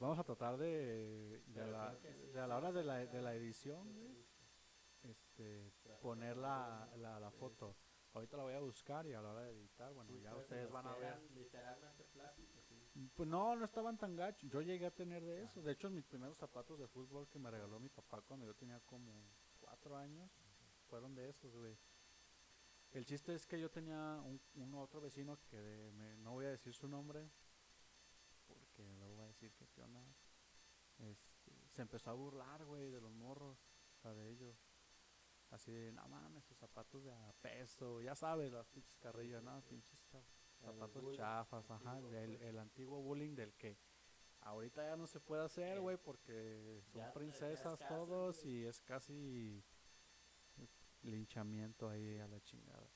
Vamos 0.00 0.18
a 0.18 0.24
tratar 0.24 0.56
de, 0.56 0.66
de, 0.66 1.42
Pero 1.54 1.70
la, 1.70 1.94
de 1.94 2.40
a 2.40 2.46
la 2.46 2.56
hora 2.56 2.72
de 2.72 2.82
la, 2.82 3.06
de 3.06 3.22
la 3.22 3.34
edición, 3.34 3.94
güey, 3.94 4.26
este, 5.04 5.72
poner 6.00 6.36
la, 6.36 6.88
la, 6.96 7.30
foto. 7.30 7.76
Ahorita 8.12 8.36
la 8.36 8.42
voy 8.42 8.54
a 8.54 8.60
buscar 8.60 9.06
y 9.06 9.14
a 9.14 9.22
la 9.22 9.30
hora 9.30 9.44
de 9.44 9.52
editar, 9.52 9.92
bueno, 9.94 10.10
Sí, 10.10 10.20
ya 10.20 10.34
ustedes 10.36 10.70
van 10.70 10.86
a 10.86 10.96
ver. 10.96 11.22
literalmente 11.34 12.04
plásticos, 12.12 12.64
sí. 12.66 13.10
Pues 13.14 13.28
no, 13.28 13.56
no 13.56 13.64
estaban 13.64 13.96
tan 13.96 14.16
gachos. 14.16 14.50
Yo 14.50 14.60
llegué 14.60 14.86
a 14.86 14.90
tener 14.90 15.24
de 15.24 15.44
eso. 15.44 15.62
De 15.62 15.72
hecho, 15.72 15.88
mis 15.88 16.04
primeros 16.04 16.36
zapatos 16.36 16.78
de 16.78 16.88
fútbol 16.88 17.28
que 17.28 17.38
me 17.38 17.50
regaló 17.50 17.78
mi 17.80 17.88
papá 17.88 18.20
cuando 18.22 18.44
yo 18.44 18.54
tenía 18.54 18.80
como 18.80 19.12
cuatro 19.60 19.96
años 19.96 20.30
fueron 20.88 21.14
de 21.14 21.30
esos, 21.30 21.54
güey. 21.54 21.78
El 22.92 23.06
chiste 23.06 23.34
es 23.34 23.46
que 23.46 23.58
yo 23.58 23.70
tenía 23.70 24.20
un, 24.24 24.40
un 24.54 24.74
otro 24.74 25.00
vecino 25.00 25.38
que 25.48 25.56
de- 25.60 25.92
me- 25.92 26.16
no 26.18 26.32
voy 26.32 26.44
a 26.46 26.50
decir 26.50 26.74
su 26.74 26.86
nombre 26.88 27.30
porque 28.46 28.82
luego 28.98 29.16
va 29.16 29.24
a 29.24 29.28
decir 29.28 29.52
que 29.54 29.66
qué 29.68 29.82
onda. 29.82 30.04
Este, 30.98 31.52
se 31.70 31.82
empezó 31.82 32.10
a 32.10 32.14
burlar, 32.14 32.64
güey, 32.64 32.90
de 32.90 33.00
los 33.00 33.12
morros, 33.12 33.58
o 33.96 34.00
sea, 34.02 34.12
de 34.14 34.28
ellos. 34.30 34.56
Así 35.50 35.70
de, 35.72 35.92
no 35.92 36.06
mames, 36.08 36.44
sus 36.44 36.56
zapatos 36.58 37.02
de 37.04 37.12
a 37.12 37.32
peso, 37.40 38.00
ya 38.00 38.14
sabes, 38.14 38.52
las 38.52 38.68
pinches 38.68 38.96
carrillas, 38.98 39.42
no, 39.42 39.60
pinches 39.62 40.02
El 40.60 40.66
zapatos 40.66 41.02
bullying 41.02 41.16
chafas, 41.18 41.70
ajá, 41.70 41.90
antiguo, 41.92 42.10
el, 42.12 42.36
el 42.42 42.58
antiguo 42.58 43.02
bullying 43.02 43.34
del 43.34 43.52
que 43.54 43.76
ahorita 44.40 44.82
ya 44.86 44.96
no 44.96 45.06
se 45.06 45.20
puede 45.20 45.42
hacer, 45.44 45.80
güey, 45.80 45.96
porque 45.98 46.80
son 46.84 46.92
Ya- 46.94 47.00
ya 47.02 47.06
es 47.08 47.12
princesas 47.14 47.80
casi, 47.80 47.94
todos 47.94 48.44
y 48.46 48.64
es 48.64 48.80
casi 48.80 49.62
linchamiento 51.02 51.88
ahí 51.88 52.18
a 52.18 52.28
la 52.28 52.40
chingada. 52.40 52.88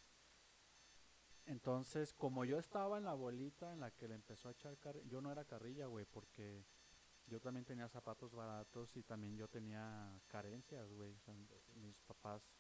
Entonces, 1.46 2.12
como 2.12 2.44
yo 2.44 2.58
estaba 2.58 2.98
en 2.98 3.04
la 3.04 3.14
bolita 3.14 3.72
en 3.72 3.80
la 3.80 3.92
que 3.92 4.08
le 4.08 4.14
empezó 4.14 4.48
a 4.48 4.52
echar 4.52 4.76
carrilla, 4.78 5.06
yo 5.08 5.20
no 5.20 5.30
era 5.30 5.44
carrilla, 5.44 5.86
güey, 5.86 6.04
porque 6.04 6.64
yo 7.26 7.40
también 7.40 7.64
tenía 7.64 7.88
zapatos 7.88 8.34
baratos 8.34 8.96
y 8.96 9.02
también 9.04 9.36
yo 9.36 9.48
tenía 9.48 10.20
carencias, 10.26 10.90
güey. 10.92 11.16
Mis 11.74 12.00
papás 12.00 12.50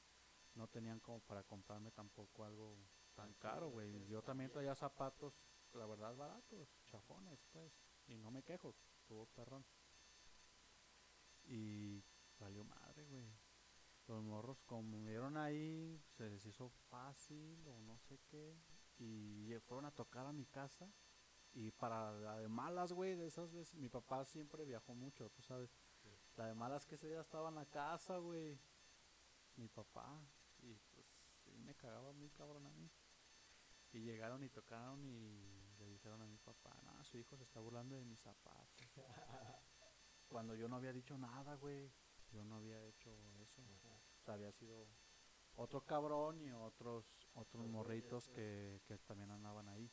no 0.54 0.68
tenían 0.68 1.00
como 1.00 1.20
para 1.20 1.42
comprarme 1.42 1.90
tampoco 1.90 2.44
algo 2.44 2.76
tan 3.14 3.34
caro, 3.34 3.70
güey. 3.70 4.06
Yo 4.06 4.22
también 4.22 4.50
traía 4.50 4.74
zapatos, 4.74 5.48
la 5.72 5.86
verdad, 5.86 6.14
baratos, 6.14 6.68
chafones, 6.86 7.44
pues. 7.52 7.72
Y 8.06 8.16
no 8.18 8.30
me 8.30 8.42
quejo, 8.42 8.74
tuvo 9.06 9.26
perrón. 9.26 9.64
Y 11.44 12.02
valió 12.38 12.64
madre, 12.64 13.04
güey. 13.04 13.45
Los 14.06 14.22
morros, 14.22 14.60
como 14.66 15.04
vieron 15.04 15.36
ahí, 15.36 16.00
se 16.16 16.30
les 16.30 16.46
hizo 16.46 16.68
fácil 16.90 17.66
o 17.66 17.80
no 17.80 17.98
sé 17.98 18.20
qué. 18.26 18.56
Y 18.98 19.52
fueron 19.66 19.84
a 19.84 19.90
tocar 19.90 20.26
a 20.26 20.32
mi 20.32 20.46
casa. 20.46 20.88
Y 21.52 21.70
para 21.72 22.12
la 22.12 22.38
de 22.38 22.48
malas, 22.48 22.92
güey, 22.92 23.16
de 23.16 23.26
esas 23.26 23.50
veces, 23.52 23.74
mi 23.74 23.88
papá 23.88 24.24
siempre 24.24 24.64
viajó 24.64 24.94
mucho, 24.94 25.30
tú 25.30 25.42
sabes. 25.42 25.70
Sí. 26.02 26.08
La 26.36 26.46
de 26.46 26.54
malas 26.54 26.86
que 26.86 26.94
ese 26.94 27.08
día 27.08 27.20
estaba 27.20 27.48
en 27.48 27.56
la 27.56 27.66
casa, 27.66 28.18
güey. 28.18 28.60
Mi 29.56 29.68
papá. 29.68 30.20
Y 30.58 30.74
pues 30.92 31.06
me 31.64 31.74
cagaba 31.74 32.12
muy 32.12 32.30
cabrón 32.30 32.66
a 32.66 32.70
mí. 32.70 32.90
Y 33.92 34.00
llegaron 34.00 34.42
y 34.44 34.50
tocaron 34.50 35.02
y 35.04 35.66
le 35.78 35.88
dijeron 35.88 36.20
a 36.22 36.26
mi 36.26 36.36
papá, 36.38 36.76
no, 36.84 37.02
su 37.04 37.18
hijo 37.18 37.36
se 37.36 37.44
está 37.44 37.60
burlando 37.60 37.96
de 37.96 38.04
mis 38.04 38.20
zapatos. 38.20 38.86
Cuando 40.28 40.54
yo 40.54 40.68
no 40.68 40.76
había 40.76 40.92
dicho 40.92 41.16
nada, 41.16 41.54
güey. 41.56 41.90
Yo 42.32 42.44
no 42.44 42.56
había 42.56 42.82
hecho 42.86 43.10
eso. 43.40 43.62
O 43.62 43.78
sea, 43.78 44.34
había 44.34 44.52
sido 44.52 44.86
otro 45.56 45.80
cabrón 45.84 46.40
y 46.40 46.50
otros 46.52 47.04
otros 47.34 47.64
Los 47.64 47.72
morritos 47.72 48.28
que, 48.28 48.80
que 48.86 48.98
también 48.98 49.30
andaban 49.30 49.68
ahí. 49.68 49.90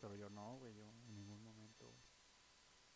Pero 0.00 0.14
yo 0.16 0.28
no, 0.30 0.58
güey, 0.58 0.74
yo 0.74 0.84
en 0.84 1.14
ningún 1.14 1.42
momento 1.42 1.94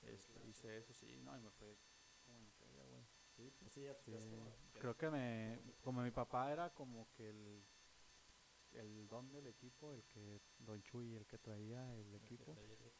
este, 0.03 0.47
hice 0.49 0.79
eso, 0.79 0.93
sí, 0.95 1.21
no, 1.23 1.37
y 1.37 1.41
me 1.41 1.51
fue 1.51 1.77
como 2.25 2.39
en 2.39 2.51
feria, 2.53 2.85
güey. 2.87 3.03
Sí, 3.37 3.53
pues 3.59 3.73
sí, 3.73 3.87
Sí, 4.05 4.79
creo 4.79 4.97
que 4.97 5.11
me, 5.11 5.61
como 5.81 6.03
mi 6.03 6.11
papá 6.11 6.53
era 6.53 6.71
como 6.71 7.09
que 7.13 7.31
el, 7.31 7.65
el 8.73 9.09
don 9.09 9.31
del 9.31 9.47
equipo, 9.47 9.93
el 9.93 10.05
que, 10.05 10.41
Don 10.59 10.83
Chuy, 10.83 11.15
el 11.15 11.27
que 11.27 11.39
traía 11.39 11.95
el 11.95 12.15
equipo. 12.15 12.53
el- 12.59 12.93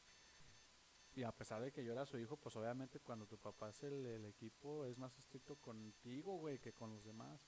Y 1.19 1.23
a 1.25 1.33
pesar 1.33 1.61
de 1.61 1.69
que 1.69 1.83
yo 1.83 1.91
era 1.91 2.05
su 2.05 2.17
hijo, 2.17 2.37
pues 2.37 2.55
obviamente 2.55 3.01
cuando 3.01 3.27
tu 3.27 3.37
papá 3.37 3.71
es 3.71 3.83
el, 3.83 4.23
equipo 4.23 4.85
es 4.85 4.97
más 4.97 5.17
estricto 5.19 5.57
contigo, 5.57 6.37
güey, 6.37 6.59
que 6.59 6.71
con 6.71 6.91
los 6.91 7.03
demás. 7.03 7.45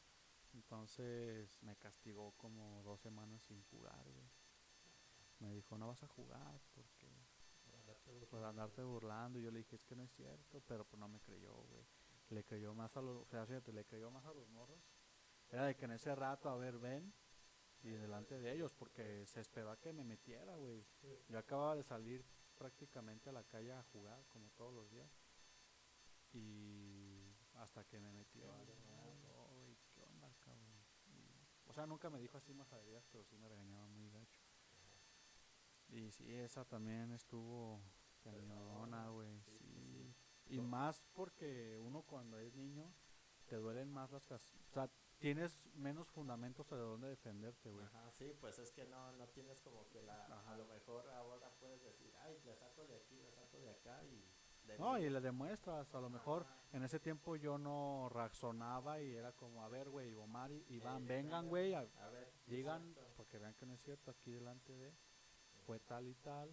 Entonces 0.54 1.58
me 1.64 1.78
castigó 1.78 2.34
como 2.34 2.84
dos 2.84 3.00
semanas 3.00 3.42
sin 3.44 3.64
jugar, 3.64 4.04
güey. 4.10 4.30
Me 5.40 5.54
dijo, 5.54 5.78
no 5.78 5.88
vas 5.88 6.04
a 6.04 6.08
jugar 6.08 6.60
porque 6.74 7.08
por 8.30 8.44
andarte 8.44 8.84
burlando. 8.84 9.40
Y 9.40 9.44
yo 9.44 9.52
le 9.52 9.60
dije, 9.60 9.78
es 9.78 9.86
que 9.86 9.96
no 9.96 10.04
es 10.04 10.12
cierto, 10.12 10.62
pero 10.68 10.84
pues 10.84 11.00
no 11.00 11.08
me 11.08 11.22
creyó, 11.22 11.54
güey. 11.70 11.86
Le 12.28 12.44
creyó 12.44 12.74
más 12.74 12.98
a 12.98 13.02
los, 13.02 13.22
o 13.22 13.26
sea, 13.26 13.46
fíjate, 13.46 13.72
le 13.72 13.86
creyó 13.86 14.12
más 14.12 14.26
a 14.26 14.34
los 14.34 14.50
morros. 14.50 14.84
Era 15.50 15.68
de 15.68 15.78
que 15.78 15.86
en 15.86 15.92
ese 15.92 16.14
rato, 16.14 16.50
a 16.50 16.58
ver, 16.58 16.78
ven, 16.78 17.14
y 17.84 17.92
delante 17.92 18.38
de 18.38 18.52
ellos, 18.54 18.74
porque 18.74 19.26
se 19.28 19.40
esperó 19.40 19.72
a 19.72 19.80
que 19.80 19.94
me 19.94 20.04
metiera, 20.04 20.58
güey. 20.58 20.86
Yo 21.30 21.40
acababa 21.40 21.78
de 21.78 21.84
salir 21.84 22.26
prácticamente 22.62 23.28
a 23.28 23.34
la 23.34 23.43
calle 23.43 23.74
a 23.74 23.82
jugar, 23.91 24.24
como 24.28 24.52
todos 24.52 24.71
los 24.71 24.88
días. 24.91 25.10
Y 26.32 27.34
hasta 27.56 27.84
que 27.86 28.00
me 28.00 28.12
metió, 28.13 28.45
o 31.65 31.74
sea, 31.74 31.88
nunca 31.88 32.10
me 32.12 32.19
dijo 32.19 32.38
así 32.38 32.54
majaderías, 32.54 33.04
pero 33.12 33.24
sí 33.24 33.36
me 33.38 33.47
regañaba 33.50 33.88
muy 33.88 34.12
gacho. 34.12 34.39
Y 35.89 36.12
sí, 36.12 36.32
esa 36.36 36.63
también 36.63 37.12
estuvo 37.12 37.82
cañona, 38.24 39.10
güey, 39.10 39.41
Sí, 39.41 39.58
sí. 39.58 40.13
sí. 40.45 40.56
Y 40.56 40.62
más 40.62 41.04
porque 41.13 41.80
uno 41.80 42.04
cuando 42.04 42.38
es 42.38 42.54
niño 42.54 42.93
te 43.47 43.56
duelen 43.56 43.89
más 43.91 44.12
las 44.12 44.26
cas- 44.28 44.54
O 44.69 44.74
sea, 44.74 44.88
tienes 45.22 45.68
menos 45.76 46.10
fundamentos 46.10 46.70
de 46.70 46.78
dónde 46.78 47.08
defenderte, 47.10 47.70
güey. 47.70 47.86
Ajá, 47.86 48.12
sí, 48.12 48.36
pues 48.42 48.58
es 48.60 48.72
que 48.72 48.86
no, 48.86 49.12
no 49.14 49.28
tienes 49.30 49.62
como 49.62 49.88
que 49.90 50.02
la, 50.02 50.26
Ajá. 50.26 50.54
a 50.54 50.58
lo 50.58 50.66
mejor 50.66 51.08
ahora 51.12 51.50
puedes 51.60 51.82
decir, 51.84 52.12
ay, 52.24 52.42
le 52.44 52.56
saco 52.56 52.86
de 52.88 52.96
aquí, 52.96 53.16
le 53.20 53.32
saco 53.32 53.60
de 53.60 53.70
acá 53.70 54.04
y... 54.04 54.26
de 54.68 54.78
No, 54.80 54.94
mí". 54.96 55.02
y 55.04 55.10
le 55.10 55.22
demuestras, 55.22 55.94
a 55.94 56.02
lo 56.02 56.10
mejor 56.10 56.44
Ajá. 56.44 56.60
en 56.74 56.84
ese 56.84 57.00
tiempo 57.00 57.36
yo 57.36 57.58
no 57.60 58.10
razonaba 58.10 59.00
y 59.00 59.16
era 59.16 59.32
como, 59.34 59.64
a 59.64 59.70
ver, 59.70 59.90
güey, 59.90 60.14
Omar 60.16 60.52
y 60.52 60.66
Iván, 60.70 61.04
Eh, 61.04 61.08
vengan, 61.08 61.46
venga, 61.46 61.50
güey, 61.50 61.74
a- 61.76 61.88
A 62.00 62.10
ver, 62.10 62.34
digan, 62.48 62.94
cierto. 62.94 63.14
porque 63.16 63.38
vean 63.38 63.54
que 63.54 63.66
no 63.68 63.74
es 63.76 63.82
cierto, 63.84 64.10
aquí 64.12 64.32
delante 64.32 64.74
de, 64.74 64.92
fue 65.68 65.80
tal 65.80 66.08
y 66.08 66.16
tal, 66.16 66.52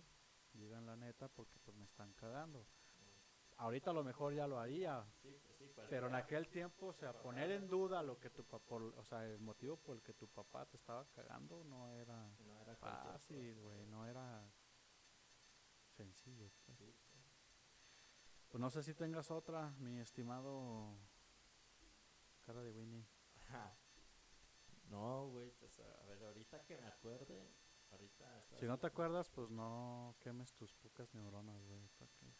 digan 0.52 0.84
la 0.84 0.94
neta 0.96 1.28
porque 1.28 1.58
pues 1.64 1.74
me 1.76 1.84
están 1.84 2.12
cagando. 2.12 2.66
Ahorita 3.58 3.90
a 3.90 3.94
lo 3.94 4.04
mejor 4.04 4.32
ya 4.34 4.46
lo 4.46 4.58
haría, 4.60 5.04
Sí, 5.20 5.36
pues 5.44 5.56
sí, 5.58 5.64
pues 5.74 5.88
pero 5.88 6.06
en 6.06 6.14
aquel 6.14 6.48
tiempo, 6.48 6.86
o 6.86 6.92
sea, 6.92 7.12
poner 7.12 7.50
en 7.50 7.68
duda 7.68 8.02
lo 8.04 8.18
que 8.18 8.30
tu 8.30 8.44
papá, 8.44 8.76
o 8.76 9.04
sea, 9.04 9.26
el 9.26 9.40
motivo 9.40 9.76
por 9.76 9.96
el 9.96 10.02
que 10.02 10.14
tu 10.14 10.28
papá 10.28 10.64
te 10.66 10.76
estaba 10.76 11.04
cagando 11.10 11.64
no 11.64 11.90
era 11.90 12.30
no 12.46 12.60
era 12.60 12.76
cualquier 12.76 13.12
fácil, 13.12 13.60
güey, 13.60 13.84
no 13.86 14.06
era 14.06 14.48
sencillo. 15.96 16.50
pues. 16.64 16.78
Sí, 16.78 16.94
Pues 18.48 18.60
no 18.60 18.70
sé 18.70 18.82
si 18.84 18.94
tengas 18.94 19.30
otra, 19.32 19.70
mi 19.78 19.98
estimado 19.98 20.96
cara 22.46 22.62
de 22.62 22.70
Winnie. 22.70 23.04
No, 24.88 25.28
güey, 25.30 25.50
pues 25.50 25.78
a 25.80 26.04
ver, 26.06 26.22
ahorita 26.22 26.62
que 26.64 26.78
me 26.78 26.86
acuerde, 26.86 27.50
ahorita... 27.90 28.44
Si 28.58 28.66
no 28.66 28.78
te 28.78 28.86
acuerdas, 28.86 29.28
pues 29.30 29.50
no 29.50 30.16
quemes 30.20 30.54
tus 30.54 30.72
pocas 30.74 31.12
neuronas, 31.14 31.62
güey. 31.66 31.86
pa' 31.98 32.06
que- 32.06 32.32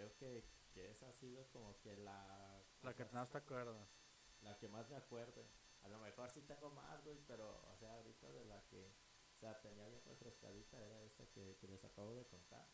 creo 0.00 0.16
que, 0.16 0.44
que 0.72 0.90
esa 0.90 1.08
ha 1.08 1.12
sido 1.12 1.46
como 1.50 1.78
que 1.80 1.96
la... 1.96 2.62
La 2.82 2.94
que 2.94 3.04
más 3.06 3.30
te 3.30 3.38
acuerdas. 3.38 3.88
la 4.40 4.56
que 4.56 4.68
más 4.68 4.88
me 4.88 4.96
acuerde. 4.96 5.46
A 5.82 5.88
lo 5.88 5.98
mejor 5.98 6.30
sí 6.30 6.40
tengo 6.42 6.70
más, 6.70 7.02
güey, 7.04 7.18
pero, 7.26 7.62
o 7.70 7.76
sea, 7.76 7.94
ahorita 7.94 8.30
de 8.32 8.44
la 8.46 8.62
que, 8.68 8.94
o 9.36 9.38
sea, 9.38 9.60
tenía 9.60 9.86
bien 9.88 10.02
refrescadita 10.06 10.78
era 10.82 11.02
esta 11.02 11.26
que, 11.30 11.56
que 11.60 11.68
les 11.68 11.84
acabo 11.84 12.14
de 12.14 12.24
contar. 12.26 12.66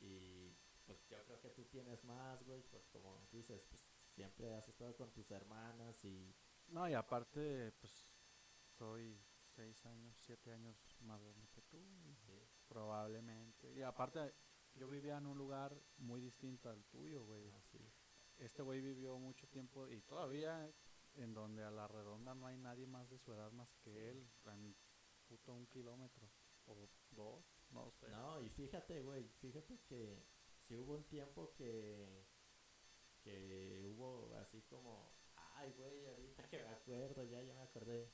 Y, 0.00 0.54
pues, 0.84 1.06
yo 1.08 1.22
creo 1.24 1.40
que 1.40 1.50
tú 1.50 1.64
tienes 1.64 2.04
más, 2.04 2.42
güey, 2.44 2.62
pues, 2.64 2.86
como 2.88 3.26
dices, 3.32 3.64
pues, 3.68 3.86
siempre 4.14 4.54
has 4.54 4.68
estado 4.68 4.94
con 4.96 5.10
tus 5.12 5.30
hermanas 5.30 6.04
y, 6.04 6.34
No, 6.68 6.88
y 6.88 6.94
aparte, 6.94 7.72
pues 7.80 8.06
soy 8.78 9.18
seis 9.54 9.86
años, 9.86 10.16
siete 10.18 10.52
años 10.52 10.76
más 11.00 11.22
grande 11.22 11.48
que 11.48 11.62
tú, 11.62 11.78
sí, 12.26 12.46
probablemente. 12.68 13.72
Y 13.72 13.82
aparte, 13.82 14.34
yo 14.76 14.88
vivía 14.88 15.16
en 15.18 15.26
un 15.26 15.38
lugar 15.38 15.76
muy 15.98 16.20
distinto 16.20 16.68
al 16.70 16.84
tuyo, 16.84 17.24
güey. 17.24 17.50
no, 17.50 17.60
sí, 17.62 17.78
Este 18.38 18.62
güey 18.62 18.80
vivió 18.80 19.18
mucho 19.18 19.48
tiempo 19.48 19.88
y 19.88 20.00
todavía 20.02 20.70
en 21.14 21.32
donde 21.34 21.64
a 21.64 21.70
la 21.70 21.88
redonda 21.88 22.34
no 22.34 22.46
hay 22.46 22.58
nadie 22.58 22.86
más 22.86 23.08
de 23.08 23.18
su 23.18 23.32
edad 23.32 23.50
más 23.52 23.74
que 23.76 24.10
él, 24.10 24.30
en 24.46 24.76
puto 25.26 25.54
un 25.54 25.66
kilómetro 25.66 26.28
o 26.66 26.88
dos, 27.10 27.44
no 27.70 27.90
sé. 27.90 28.08
No, 28.08 28.40
y 28.40 28.50
fíjate, 28.50 29.02
güey, 29.02 29.28
fíjate 29.40 29.80
que 29.80 30.26
si 30.60 30.76
hubo 30.76 30.94
un 30.94 31.04
tiempo 31.04 31.52
que 31.54 32.26
que 33.22 33.84
hubo 33.88 34.32
así 34.36 34.62
como, 34.62 35.10
ay, 35.34 35.72
güey, 35.72 36.06
ahorita 36.06 36.48
que 36.48 36.58
me 36.62 36.68
acuerdo, 36.68 37.24
ya 37.24 37.42
ya 37.42 37.54
me 37.54 37.62
acordé. 37.62 38.12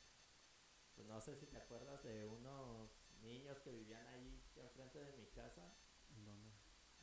Pues 0.95 1.07
no 1.07 1.21
sé 1.21 1.37
si 1.37 1.47
te 1.47 1.59
acuerdas 1.59 2.03
de 2.03 2.27
unos 2.27 2.91
niños 3.21 3.59
que 3.61 3.73
vivían 3.73 4.07
ahí 4.07 4.43
enfrente 4.57 5.03
de 5.03 5.13
mi 5.15 5.27
casa, 5.27 5.75
¿En 6.17 6.25
dónde? 6.25 6.51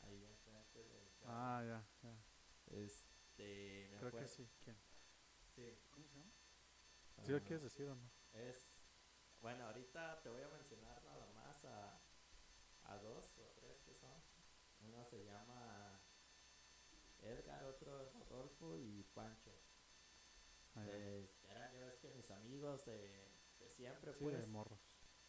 ahí 0.02 0.24
enfrente 0.26 0.84
de 0.84 1.00
mi 1.02 1.12
casa. 1.12 1.19
Ah, 1.30 1.64
ya, 1.66 1.86
ya. 2.04 2.16
Este, 2.68 3.88
me 3.92 3.98
Creo 3.98 4.12
que 4.12 4.18
acuerdo. 4.18 4.28
sí. 4.28 4.50
¿Quién? 4.64 4.78
Sí. 5.56 5.78
¿Cómo 5.92 6.08
se 6.08 6.16
llama? 6.16 6.32
¿Sí 7.24 7.32
lo 7.32 7.38
ah, 7.38 7.42
quieres 7.42 7.64
decir 7.64 7.88
o 7.88 7.96
no? 7.96 8.10
Es, 8.34 8.72
bueno, 9.42 9.66
ahorita 9.66 10.22
te 10.22 10.30
voy 10.30 10.42
a 10.42 10.48
mencionar 10.50 11.02
nada 11.04 11.28
más 11.34 11.64
a, 11.66 12.00
a 12.84 12.98
dos 12.98 13.38
o 13.38 13.48
tres 13.56 13.80
que 13.82 13.98
Uno 14.82 15.04
se 15.06 15.24
llama 15.26 16.00
Edgar, 17.22 17.64
otro 17.66 18.10
Rodolfo 18.12 18.78
y 18.78 19.04
Pancho. 19.14 19.52
Va. 20.78 20.84
Eh, 20.88 21.30
eran, 21.50 21.74
ya 21.74 21.86
ves 21.86 21.98
que 21.98 22.10
mis 22.12 22.32
amigos 22.32 22.86
de, 22.86 23.30
de 23.60 23.70
siempre, 23.70 24.14
Sí, 24.14 24.24
pues. 24.24 24.40
de 24.42 24.48
morros. 24.48 24.80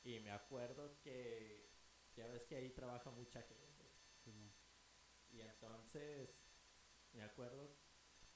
Y 0.05 0.21
me 0.21 0.31
acuerdo 0.31 0.99
que 1.01 1.69
ya 2.17 2.27
ves 2.29 2.45
que 2.45 2.57
ahí 2.57 2.71
trabaja 2.71 3.11
mucha 3.11 3.43
gente. 3.43 3.91
Simón. 4.25 4.53
Y 5.33 5.41
entonces 5.41 6.43
me 7.13 7.23
acuerdo 7.23 7.71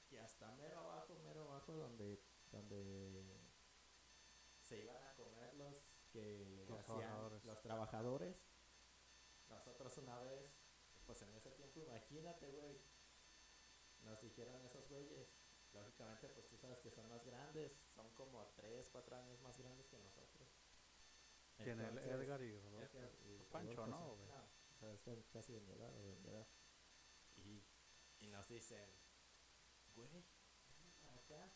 que 0.09 0.21
hasta 0.21 0.51
mero 0.53 0.79
abajo, 0.81 1.19
mero 1.25 1.43
abajo 1.43 1.73
donde 1.73 2.23
donde 2.51 3.25
se 4.61 4.79
iban 4.79 5.03
a 5.03 5.15
comer 5.15 5.55
los 5.55 5.83
que 6.13 6.65
Los 6.69 6.79
hacían 6.81 6.99
trabajadores. 7.01 7.45
los 7.45 7.61
trabajadores. 7.63 8.37
Nosotros 9.49 9.99
una 9.99 10.19
vez, 10.21 10.53
pues 11.07 11.21
en 11.23 11.35
ese 11.35 11.51
tiempo 11.53 11.81
imagínate, 11.81 12.51
güey. 12.53 12.81
Nos 14.03 14.21
dijeron 14.21 14.65
esos 14.65 14.89
güeyes. 14.89 15.29
Lógicamente, 15.73 16.29
pues 16.29 16.47
tú 16.47 16.57
sabes 16.57 16.79
que 16.79 16.91
son 16.91 17.09
más 17.09 17.25
grandes. 17.25 17.73
Son 17.95 18.09
como 18.15 18.47
3, 18.55 18.89
4 18.91 19.17
años 19.17 19.41
más 19.41 19.59
grandes 19.59 19.89
que 19.89 19.99
nosotros. 19.99 20.49
¿Quién? 21.57 21.81
El 21.81 21.99
Edgar 21.99 22.41
y 22.43 22.57
Rodolfo. 22.61 22.99
Edgar 22.99 23.11
y 23.25 23.39
Pancho, 23.51 23.87
¿no, 23.87 24.15
güey? 24.15 24.29
No, 24.29 24.45
o 24.71 24.77
sea, 24.79 24.93
están 24.93 25.23
casi 25.33 25.53
de 25.53 25.61
mi 25.61 25.73
edad 25.73 25.91
de 25.93 26.17
mi 26.17 26.29
edad. 26.29 26.47
Y, 28.25 28.29
nos 28.29 28.49
dicen, 28.49 28.89
güey, 29.95 30.25
para 31.03 31.19
acá. 31.19 31.53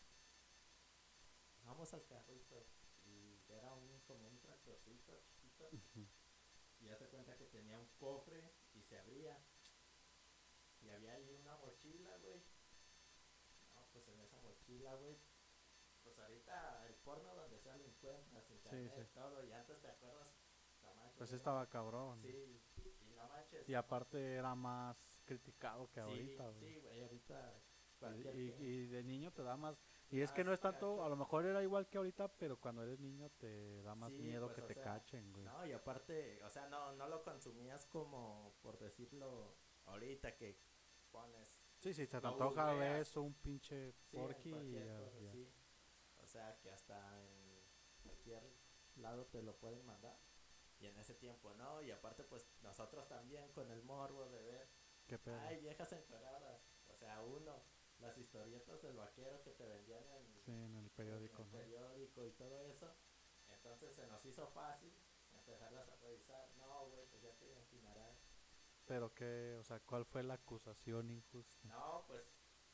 Vamos 1.65 1.95
al 1.95 2.05
carrito. 2.05 2.67
Y 3.07 3.41
era 3.49 3.73
un, 3.73 4.01
como 4.01 4.29
un 4.29 4.39
tractorcito 4.39 5.19
chiquito. 5.23 5.71
Y 6.81 6.91
hace 6.91 7.09
cuenta 7.09 7.37
que 7.37 7.47
tenía 7.47 7.79
un 7.79 7.89
cofre 7.97 8.53
y 8.75 8.83
se 8.83 8.99
abría. 8.99 9.43
Y 10.81 10.91
había 10.91 11.15
ahí 11.15 11.35
una 11.41 11.57
mochila, 11.57 12.17
güey. 12.19 12.41
No, 13.75 13.89
pues 13.93 14.07
en 14.09 14.21
esa 14.21 14.39
mochila, 14.39 14.95
güey. 14.97 15.17
Pues 16.05 16.19
ahorita 16.19 16.87
el 16.87 16.95
porno 16.97 17.35
donde 17.35 17.59
sea 17.59 17.77
lo 17.79 17.87
encuentras, 17.87 18.51
internet, 18.51 18.93
sí. 18.95 19.15
todo. 19.15 19.43
Y 19.45 19.53
antes 19.53 19.81
te 19.81 19.89
acuerdas, 19.89 20.29
no 20.83 20.95
manches. 20.95 21.19
Pues 21.19 21.33
estaba 21.33 21.69
cabrón. 21.69 22.21
Sí, 22.23 22.63
y 23.03 23.15
no 23.15 23.27
manches. 23.29 23.69
Y 23.69 23.75
aparte 23.75 24.35
era 24.35 24.55
más 24.55 25.08
criticado 25.29 25.89
que 25.91 26.01
sí, 26.01 26.07
ahorita, 26.07 26.49
güey. 26.51 26.73
Sí, 26.75 26.81
güey, 26.81 27.01
ahorita 27.03 27.63
Y- 28.01 28.29
y, 28.29 28.51
que- 28.53 28.65
y 28.65 28.87
de 28.87 29.03
niño 29.03 29.33
te 29.33 29.43
da 29.43 29.57
más. 29.57 29.77
Y 30.11 30.21
es 30.21 30.33
que 30.33 30.41
Ah, 30.41 30.45
no 30.45 30.53
es 30.53 30.61
tanto, 30.61 31.03
a 31.05 31.09
lo 31.09 31.17
mejor 31.17 31.45
era 31.45 31.63
igual 31.63 31.89
que 31.89 31.99
ahorita, 31.99 32.29
pero 32.39 32.57
cuando 32.59 32.83
eres 32.83 32.99
niño 33.01 33.29
te 33.39 33.83
da 33.83 33.95
más 33.95 34.13
Sí, 34.13 34.23
miedo 34.23 34.47
pues, 34.47 34.57
que 34.57 34.63
te 34.63 34.75
sea, 34.75 34.83
cachen, 34.85 35.33
güey. 35.33 35.45
No, 35.45 35.67
y 35.67 35.73
aparte, 35.73 36.43
o 36.45 36.49
sea, 36.51 36.67
no, 36.69 36.93
no 36.93 37.09
lo 37.09 37.23
consumías 37.23 37.87
como, 37.87 38.55
por 38.63 38.79
decirlo, 38.79 39.57
ahorita 39.87 40.37
que 40.37 40.59
pones 41.11 41.59
Sí, 41.79 41.93
sí, 41.93 42.07
te 42.07 42.21
lo 42.21 42.29
antoja 42.29 42.73
ves 42.75 43.17
un 43.17 43.35
pinche 43.35 43.93
porky 44.11 44.51
y 44.51 44.73
ya, 44.73 44.99
cosa, 44.99 45.21
ya. 45.21 45.33
O 46.23 46.27
sea, 46.27 46.59
que 46.61 46.71
hasta 46.71 47.21
en 47.23 47.61
cualquier 48.03 48.43
lado 48.97 49.27
te 49.27 49.43
lo 49.43 49.57
pueden 49.59 49.85
mandar. 49.85 50.19
Y 50.81 50.87
en 50.87 50.97
ese 50.99 51.15
tiempo 51.15 51.53
no, 51.55 51.83
y 51.83 51.91
aparte 51.91 52.23
pues 52.25 52.49
nosotros 52.63 53.09
también 53.09 53.51
con 53.53 53.69
el 53.71 53.83
morbo 53.83 54.29
de 54.29 54.41
ver, 54.43 54.69
Qué 55.09 55.19
pedo. 55.19 55.41
ay, 55.41 55.59
viejas 55.61 55.93
encueradas. 55.93 56.61
O 56.89 56.95
sea, 56.97 57.21
uno, 57.23 57.63
las 57.99 58.17
historietas 58.19 58.81
del 58.83 58.97
vaquero 58.97 59.43
que 59.43 59.51
te 59.53 59.67
vendían 59.67 60.05
en, 60.13 60.41
Sí, 60.45 60.53
en 60.53 60.77
el 60.77 60.91
periódico, 60.91 61.43
en 61.43 61.51
¿no? 61.51 61.59
el 61.59 61.65
periódico 61.65 62.25
y 62.27 62.31
todo 62.33 62.61
eso. 62.63 62.95
Entonces 63.51 63.95
se 63.95 64.07
nos 64.07 64.25
hizo 64.25 64.47
fácil 64.49 64.93
empezarlas 65.33 65.89
a 65.89 65.97
revisar. 65.97 66.49
No, 66.59 66.87
güey, 66.91 67.07
pues 67.07 67.23
ya 67.23 67.33
te 67.39 67.47
imaginarás. 67.47 68.17
Pero 68.87 69.13
que, 69.15 69.57
o 69.59 69.65
sea, 69.65 69.81
¿cuál 69.81 70.05
fue 70.07 70.23
la 70.23 70.35
acusación 70.35 71.11
injusta? 71.11 71.69
No, 71.69 72.05
pues 72.07 72.23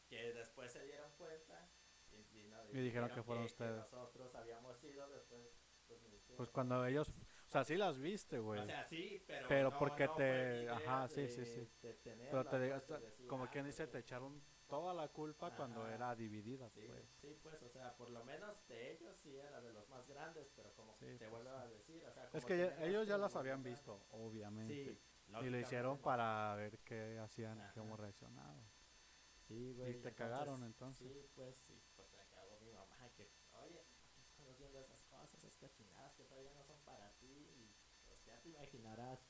que 0.08 0.32
después 0.32 0.70
se 0.72 0.84
dieron 0.84 1.10
cuenta 1.16 1.68
y, 2.10 2.40
y 2.40 2.44
no- 2.44 2.64
Y 2.72 2.80
dijeron 2.82 3.10
que 3.10 3.22
fueron 3.22 3.44
ustedes. 3.44 3.76
nosotros 3.76 4.34
habíamos 4.34 4.82
ido 4.84 5.08
después. 5.08 5.42
Pues, 5.86 6.00
dijeron. 6.10 6.36
Pues 6.36 6.50
cuando 6.50 6.84
ellos, 6.86 7.12
sea, 7.54 7.64
sí 7.64 7.76
las 7.76 7.98
viste, 7.98 8.38
güey. 8.38 8.60
O 8.60 8.64
sea, 8.66 8.84
sí, 8.84 9.22
pero. 9.26 9.48
Pero 9.48 9.70
no- 9.70 9.78
porque 9.78 10.06
no 10.06 10.14
te- 10.14 10.68
ajá, 10.68 11.08
sí, 11.08 11.22
de- 11.22 11.28
sí, 11.28 11.44
sí. 11.46 11.68
pero 12.30 12.44
te 12.46 12.58
decir, 12.58 13.26
como 13.26 13.44
ah, 13.44 13.50
quien 13.50 13.64
dice, 13.66 13.86
te 13.86 13.98
echaron 13.98 14.42
toda 14.66 14.92
la 14.94 15.08
culpa 15.08 15.54
cuando 15.54 15.82
Ajá. 15.82 15.94
era 15.94 16.14
dividida, 16.16 16.68
Sí, 16.70 16.80
pues. 16.86 17.06
sí, 17.20 17.38
pues, 17.42 17.62
o 17.62 17.68
sea, 17.68 17.94
por 17.96 18.10
lo 18.10 18.24
menos 18.24 18.66
de 18.66 18.92
ellos 18.92 19.16
sí 19.22 19.36
era 19.36 19.60
de 19.60 19.72
los 19.72 19.88
más 19.88 20.06
grandes, 20.08 20.50
pero 20.56 20.72
como 20.74 20.94
Sí, 20.94 21.06
te 21.06 21.28
pues, 21.28 21.30
vuelvo 21.30 21.50
a 21.50 21.66
decir, 21.68 22.04
o 22.06 22.12
sea, 22.12 22.24
Es 22.24 22.30
como 22.32 22.46
que 22.46 22.58
ya- 22.58 22.84
ellos 22.84 23.06
ya 23.06 23.14
que 23.16 23.20
las 23.20 23.36
habían 23.36 23.62
volver- 23.62 23.70
visto, 23.70 24.06
obviamente. 24.10 24.74
Sí, 24.74 25.00
y 25.42 25.50
lo 25.50 25.58
hicieron 25.58 25.98
para 25.98 26.54
ver 26.56 26.78
qué 26.80 27.18
hacían, 27.18 27.60
Ajá. 27.60 27.72
cómo 27.74 27.96
reaccionaban. 27.96 28.64
Sí, 29.46 29.72
güey. 29.74 29.92
Y 29.92 30.00
te 30.00 30.14
cagaron, 30.14 30.62
entonces. 30.64 31.06
Sí, 31.06 31.30
pues, 31.34 31.54
sí, 31.66 31.82
pues 31.94 32.10
me 32.14 32.24
cagó 32.30 32.58
mi 32.60 32.72
mamá 32.72 33.10
que, 33.14 33.30
oye, 33.62 33.84
¿por 33.94 34.08
qué 34.14 34.22
estamos 34.22 34.56
viendo 34.58 34.78
esas 34.80 35.04
cosas, 35.04 35.34
esas 35.34 35.54
cochinadas 35.58 36.14
que 36.14 36.24
todavía 36.24 36.52
no 36.54 36.64
son 36.64 36.80
para 36.80 37.10
ti? 37.18 37.26
Y 37.26 37.76
pues 38.06 38.24
ya 38.24 38.33
te 38.44 38.50
imaginarás. 38.50 39.26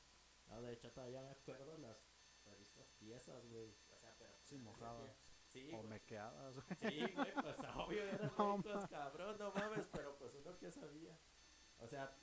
No, 0.48 0.60
de 0.60 0.72
hecho 0.72 0.90
todavía 0.92 1.22
me 1.22 1.30
acuerdo 1.30 1.78
las 1.78 1.96
revistas 2.44 2.90
piezas, 2.98 3.46
güey. 3.46 3.74
O 3.90 3.96
sea, 3.98 4.14
pero... 4.18 4.34
Sí, 4.42 4.58
mojadas. 4.58 5.16
Sí, 5.46 5.68
O 5.72 5.76
pues, 5.78 5.88
mequeadas, 5.88 6.56
güey. 6.56 6.76
Sí, 6.80 7.12
güey, 7.14 7.32
pues 7.32 7.56
obvio, 7.76 8.02
eran 8.02 8.32
No 8.36 8.56
ricos, 8.56 8.86
cabrón, 8.88 9.38
no 9.38 9.52
mames, 9.52 9.88
pero 9.92 10.16
pues 10.18 10.34
uno 10.34 10.58
que 10.58 10.70
sabía. 10.70 11.16
O 11.78 11.86
sea, 11.86 12.16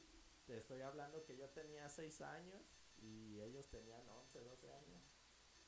te 0.45 0.57
estoy 0.57 0.81
hablando 0.81 1.23
que 1.23 1.37
yo 1.37 1.49
tenía 1.49 1.87
6 1.87 2.21
años 2.21 2.61
y 2.97 3.39
ellos 3.39 3.69
tenían 3.69 4.07
11, 4.07 4.41
12 4.41 4.73
años. 4.73 5.01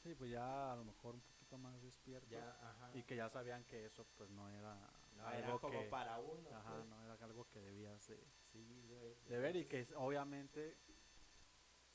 Sí, 0.01 0.13
pues 0.15 0.31
ya 0.31 0.73
a 0.73 0.75
lo 0.75 0.83
mejor 0.83 1.15
un 1.15 1.21
poquito 1.21 1.57
más 1.57 1.81
despiertos. 1.81 2.29
Ya, 2.29 2.49
ajá. 2.61 2.91
Y 2.93 3.03
que 3.03 3.15
ya 3.15 3.29
sabían 3.29 3.63
que 3.63 3.85
eso 3.85 4.05
pues 4.17 4.29
no 4.29 4.49
era 4.49 4.75
no, 5.15 5.25
algo 5.25 5.47
era 5.47 5.57
como 5.59 5.79
que... 5.79 5.85
para 5.85 6.19
uno. 6.19 6.49
Ajá, 6.53 6.73
pues. 6.75 6.85
no 6.87 7.01
era 7.01 7.13
algo 7.13 7.47
que 7.49 7.61
debías 7.61 8.05
de, 8.07 8.19
Sí, 8.51 8.83
güey. 8.89 9.15
de 9.29 9.37
ver 9.39 9.55
y 9.55 9.65
que 9.65 9.87
obviamente 9.95 10.77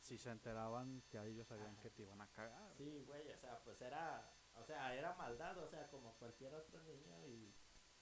si 0.08 0.18
se 0.18 0.30
enteraban 0.30 1.02
ya 1.10 1.24
ellos 1.26 1.46
sabían 1.46 1.72
Ajá. 1.72 1.82
que 1.82 1.90
te 1.90 2.02
iban 2.02 2.20
a 2.20 2.28
cagar. 2.32 2.72
Sí, 2.76 3.04
güey, 3.06 3.28
o 3.30 3.36
sea, 3.38 3.60
pues 3.64 3.80
era, 3.82 4.32
o 4.54 4.64
sea, 4.64 4.94
era 4.94 5.14
maldad, 5.14 5.58
o 5.58 5.68
sea, 5.68 5.88
como 5.90 6.14
cualquier 6.14 6.54
otro 6.54 6.80
niño 6.82 7.26
y 7.26 7.54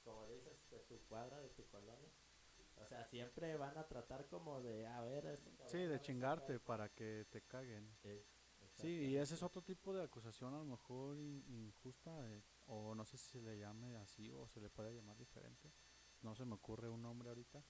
como 0.04 0.26
dices, 0.28 0.70
de 0.70 0.78
tu 0.80 1.00
cuadra, 1.08 1.40
de 1.40 1.48
tu 1.50 1.66
colonia. 1.66 2.10
O 2.76 2.86
sea, 2.86 3.04
siempre 3.04 3.56
van 3.56 3.76
a 3.76 3.88
tratar 3.88 4.26
como 4.28 4.60
de, 4.62 4.86
a 4.86 5.00
ver, 5.00 5.26
este 5.26 5.50
cabrón 5.56 5.72
Sí, 5.72 5.78
de 5.86 6.00
chingarte 6.00 6.60
para 6.60 6.88
que 6.90 7.26
te 7.30 7.42
caguen. 7.42 7.90
Sí, 8.02 8.24
Sí, 8.74 8.88
y 8.88 9.16
ese 9.16 9.34
es 9.34 9.42
otro 9.42 9.62
tipo 9.62 9.94
de 9.94 10.02
acusación 10.04 10.52
a 10.54 10.58
lo 10.58 10.64
mejor 10.66 11.18
in- 11.18 11.42
injusta, 11.48 12.10
eh, 12.30 12.42
o 12.66 12.94
no 12.94 13.04
sé 13.06 13.16
si 13.16 13.30
se 13.30 13.40
le 13.42 13.58
llame 13.58 13.96
así 13.96 14.30
o 14.30 14.46
se 14.48 14.60
le 14.60 14.68
puede 14.68 14.94
llamar 14.94 15.16
diferente. 15.16 15.72
No 16.20 16.34
se 16.34 16.44
me 16.44 16.54
ocurre 16.54 16.88
un 16.90 17.00
nombre 17.02 17.30
ahorita, 17.30 17.64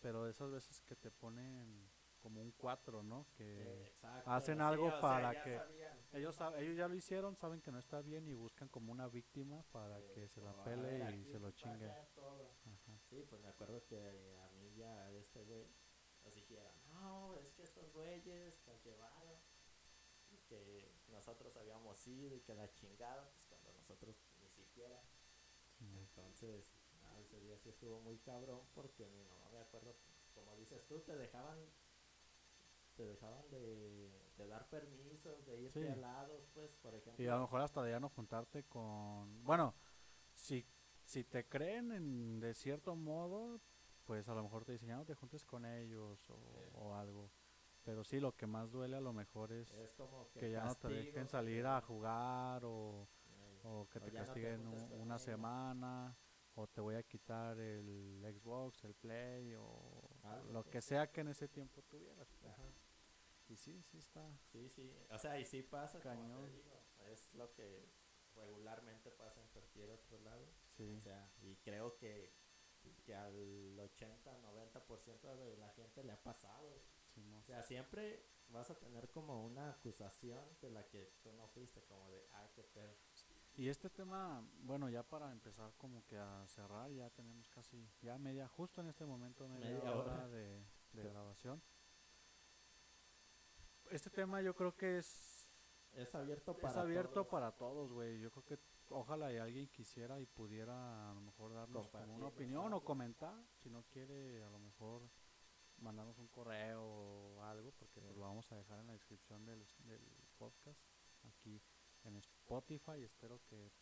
pero 0.00 0.24
de 0.24 0.30
esas 0.30 0.50
veces 0.50 0.80
que 0.82 0.94
te 0.94 1.10
ponen 1.10 1.90
como 2.22 2.40
un 2.40 2.52
cuatro, 2.52 3.02
¿no? 3.02 3.26
Que 3.36 3.82
exacto, 3.82 4.30
hacen 4.30 4.56
sí, 4.58 4.62
algo 4.62 4.88
sea, 4.90 5.00
para 5.00 5.32
ya 5.34 5.42
que 5.42 5.56
sabían. 5.58 5.98
ellos, 6.12 6.40
sab- 6.40 6.56
ellos 6.58 6.76
ya 6.76 6.88
lo 6.88 6.94
hicieron, 6.94 7.36
saben 7.36 7.60
que 7.60 7.70
no 7.72 7.78
está 7.78 8.00
bien 8.00 8.26
y 8.28 8.32
buscan 8.34 8.68
como 8.68 8.92
una 8.92 9.08
víctima 9.08 9.62
para 9.72 10.00
que 10.14 10.28
se 10.28 10.40
la 10.40 10.54
pele 10.64 10.98
y 10.98 11.02
aquí 11.02 11.24
se 11.24 11.38
lo 11.38 11.50
chingue. 11.50 11.90
Ajá. 11.90 12.98
Sí, 13.10 13.24
pues 13.28 13.40
me 13.42 13.48
acuerdo 13.48 13.84
que 13.86 13.98
a 14.40 14.48
mí 14.50 14.72
ya 14.74 15.10
este 15.10 15.42
güey 15.42 15.66
nos 16.24 16.34
dijeron, 16.34 16.72
no, 16.92 17.36
es 17.36 17.52
que 17.52 17.62
estos 17.64 17.92
güeyes 17.92 18.62
nos 18.66 18.82
llevaron 18.84 19.36
y 20.30 20.38
que 20.48 20.90
nosotros 21.08 21.56
habíamos 21.56 22.06
ido 22.06 22.34
y 22.36 22.40
que 22.40 22.54
la 22.54 22.72
chingada, 22.72 23.28
pues 23.30 23.44
cuando 23.48 23.72
nosotros 23.72 24.16
ni 24.40 24.48
siquiera. 24.48 25.02
Sí. 25.78 25.84
Entonces, 25.98 26.72
no, 27.02 27.18
ese 27.18 27.40
día 27.40 27.58
sí 27.58 27.68
estuvo 27.70 28.00
muy 28.00 28.18
cabrón 28.18 28.60
porque 28.74 29.08
mi 29.08 29.22
mamá 29.24 29.50
me 29.50 29.58
acuerdo, 29.58 29.96
como 30.34 30.54
dices 30.56 30.86
tú, 30.86 31.00
te 31.00 31.16
dejaban 31.16 31.58
te 32.96 33.04
dejaban 33.04 33.48
de, 33.50 34.10
de 34.36 34.46
dar 34.46 34.68
permisos, 34.68 35.44
de 35.46 35.60
irte 35.62 35.80
Sí. 35.80 35.88
a 35.88 35.96
lados, 35.96 36.46
pues, 36.54 36.70
por 36.82 36.94
ejemplo. 36.94 37.22
Y 37.24 37.28
a 37.28 37.34
lo 37.36 37.42
mejor 37.42 37.60
hasta 37.62 37.82
de 37.82 37.90
ya 37.90 38.00
no 38.00 38.08
juntarte 38.10 38.64
con... 38.64 39.42
Bueno, 39.44 39.74
si, 40.34 40.66
si 41.04 41.24
te 41.24 41.46
creen 41.48 41.92
en, 41.92 42.40
de 42.40 42.54
cierto 42.54 42.94
modo, 42.96 43.60
pues 44.04 44.28
a 44.28 44.34
lo 44.34 44.42
mejor 44.42 44.64
te 44.64 44.72
dicen, 44.72 44.88
ya 44.88 44.96
no 44.96 45.04
te 45.04 45.14
juntes 45.14 45.44
con 45.44 45.64
ellos 45.64 46.28
o, 46.30 46.36
Sí. 46.36 46.70
o 46.74 46.94
algo. 46.94 47.30
Pero 47.84 48.04
sí, 48.04 48.20
lo 48.20 48.36
que 48.36 48.46
más 48.46 48.70
duele 48.70 48.96
a 48.96 49.00
lo 49.00 49.12
mejor 49.12 49.50
es 49.52 49.72
es 49.74 49.92
como 49.94 50.28
que, 50.30 50.40
que 50.40 50.50
ya 50.52 50.64
no 50.64 50.74
te 50.76 50.88
dejen 50.88 51.28
salir 51.28 51.66
a 51.66 51.80
jugar 51.80 52.62
o, 52.64 53.08
que 53.90 53.98
O 53.98 54.02
te 54.02 54.10
ya 54.10 54.20
no 54.20 54.32
te 54.32 54.42
castiguen 54.42 54.66
una 55.00 55.14
ellos. 55.16 55.22
semana 55.22 56.16
o 56.54 56.66
te 56.68 56.80
voy 56.80 56.94
a 56.96 57.02
quitar 57.02 57.58
el 57.58 58.20
Xbox, 58.38 58.84
el 58.84 58.94
Play 58.94 59.54
o 59.56 60.01
Algo, 60.22 60.52
lo 60.52 60.64
que 60.64 60.80
sea 60.80 61.10
que 61.10 61.20
en 61.22 61.28
ese 61.28 61.48
tiempo 61.48 61.82
tuvieras. 61.82 62.28
pues. 62.40 62.52
Ajá. 62.52 62.64
Y 63.48 63.56
sí, 63.56 63.82
sí 63.82 63.98
está. 63.98 64.30
Sí, 64.50 64.68
sí, 64.70 64.90
o 65.10 65.18
sea, 65.18 65.38
y 65.38 65.44
sí 65.44 65.62
pasa, 65.62 66.00
como 66.00 66.14
Cañón. 66.14 66.44
te 66.46 66.52
digo, 66.52 66.82
es 67.10 67.34
lo 67.34 67.52
que 67.52 67.88
regularmente 68.34 69.10
pasa 69.10 69.40
en 69.40 69.48
cualquier 69.48 69.90
otro 69.90 70.18
lado. 70.20 70.46
Sí. 70.76 70.96
O 70.96 71.00
sea, 71.02 71.30
y 71.42 71.56
creo 71.56 71.96
que, 71.96 72.32
que 73.04 73.14
al 73.14 73.78
80, 73.78 74.40
90% 74.40 75.36
de 75.36 75.56
la 75.58 75.68
gente 75.70 76.02
le 76.02 76.12
ha 76.12 76.22
pasado. 76.22 76.82
sí. 77.14 77.34
O 77.34 77.42
sea, 77.42 77.62
siempre 77.62 78.24
vas 78.48 78.70
a 78.70 78.78
tener 78.78 79.10
como 79.10 79.44
una 79.44 79.70
acusación 79.70 80.44
de 80.60 80.70
la 80.70 80.86
que 80.88 81.18
tú 81.22 81.32
no 81.32 81.46
fuiste, 81.48 81.82
como 81.84 82.10
de, 82.10 82.26
ah, 82.32 82.50
qué 82.54 82.62
pedo. 82.62 82.94
Y 83.54 83.68
este 83.68 83.90
tema, 83.90 84.42
bueno, 84.62 84.88
ya 84.88 85.02
para 85.02 85.30
empezar 85.30 85.72
como 85.76 86.04
que 86.06 86.16
a 86.16 86.46
cerrar, 86.46 86.90
ya 86.90 87.10
tenemos 87.10 87.48
casi, 87.50 87.86
ya 88.00 88.16
media, 88.18 88.48
justo 88.48 88.80
en 88.80 88.88
este 88.88 89.04
momento, 89.04 89.46
media, 89.46 89.66
Media 89.66 89.92
hora, 89.94 90.14
hora. 90.14 90.28
de, 90.28 90.64
grabación. 90.92 91.62
Este 93.90 94.08
tema 94.08 94.40
yo 94.40 94.54
creo 94.54 94.74
que 94.74 94.98
es, 94.98 95.46
Es 95.92 96.14
abierto 96.14 96.54
para 96.56 96.72
es 96.72 96.76
abierto 96.78 97.12
todos. 97.12 97.26
para 97.26 97.52
todos, 97.52 97.92
güey. 97.92 98.18
Yo 98.20 98.30
creo 98.30 98.44
que 98.44 98.58
ojalá 98.88 99.30
y 99.30 99.36
alguien 99.36 99.68
quisiera 99.68 100.18
y 100.18 100.24
pudiera 100.24 101.10
a 101.10 101.14
lo 101.14 101.20
mejor 101.20 101.52
darnos 101.52 101.88
como 101.88 102.14
una 102.16 102.28
opinión 102.28 102.72
o 102.72 102.80
comentar. 102.82 103.34
Si 103.62 103.68
no 103.68 103.82
quiere, 103.84 104.42
a 104.42 104.48
lo 104.48 104.58
mejor 104.58 105.02
mandarnos 105.76 106.18
un 106.18 106.28
correo 106.28 106.82
o 106.82 107.42
algo, 107.42 107.72
porque 107.72 108.00
pues 108.00 108.16
lo 108.16 108.22
vamos 108.22 108.50
a 108.50 108.56
dejar 108.56 108.78
en 108.80 108.86
la 108.86 108.92
descripción 108.94 109.44
del, 109.44 109.66
del 109.84 110.00
podcast 110.38 110.80
aquí 111.24 111.60
en 112.04 112.16
Spotify. 112.16 112.31
Espero 112.46 113.40
que 113.48 113.72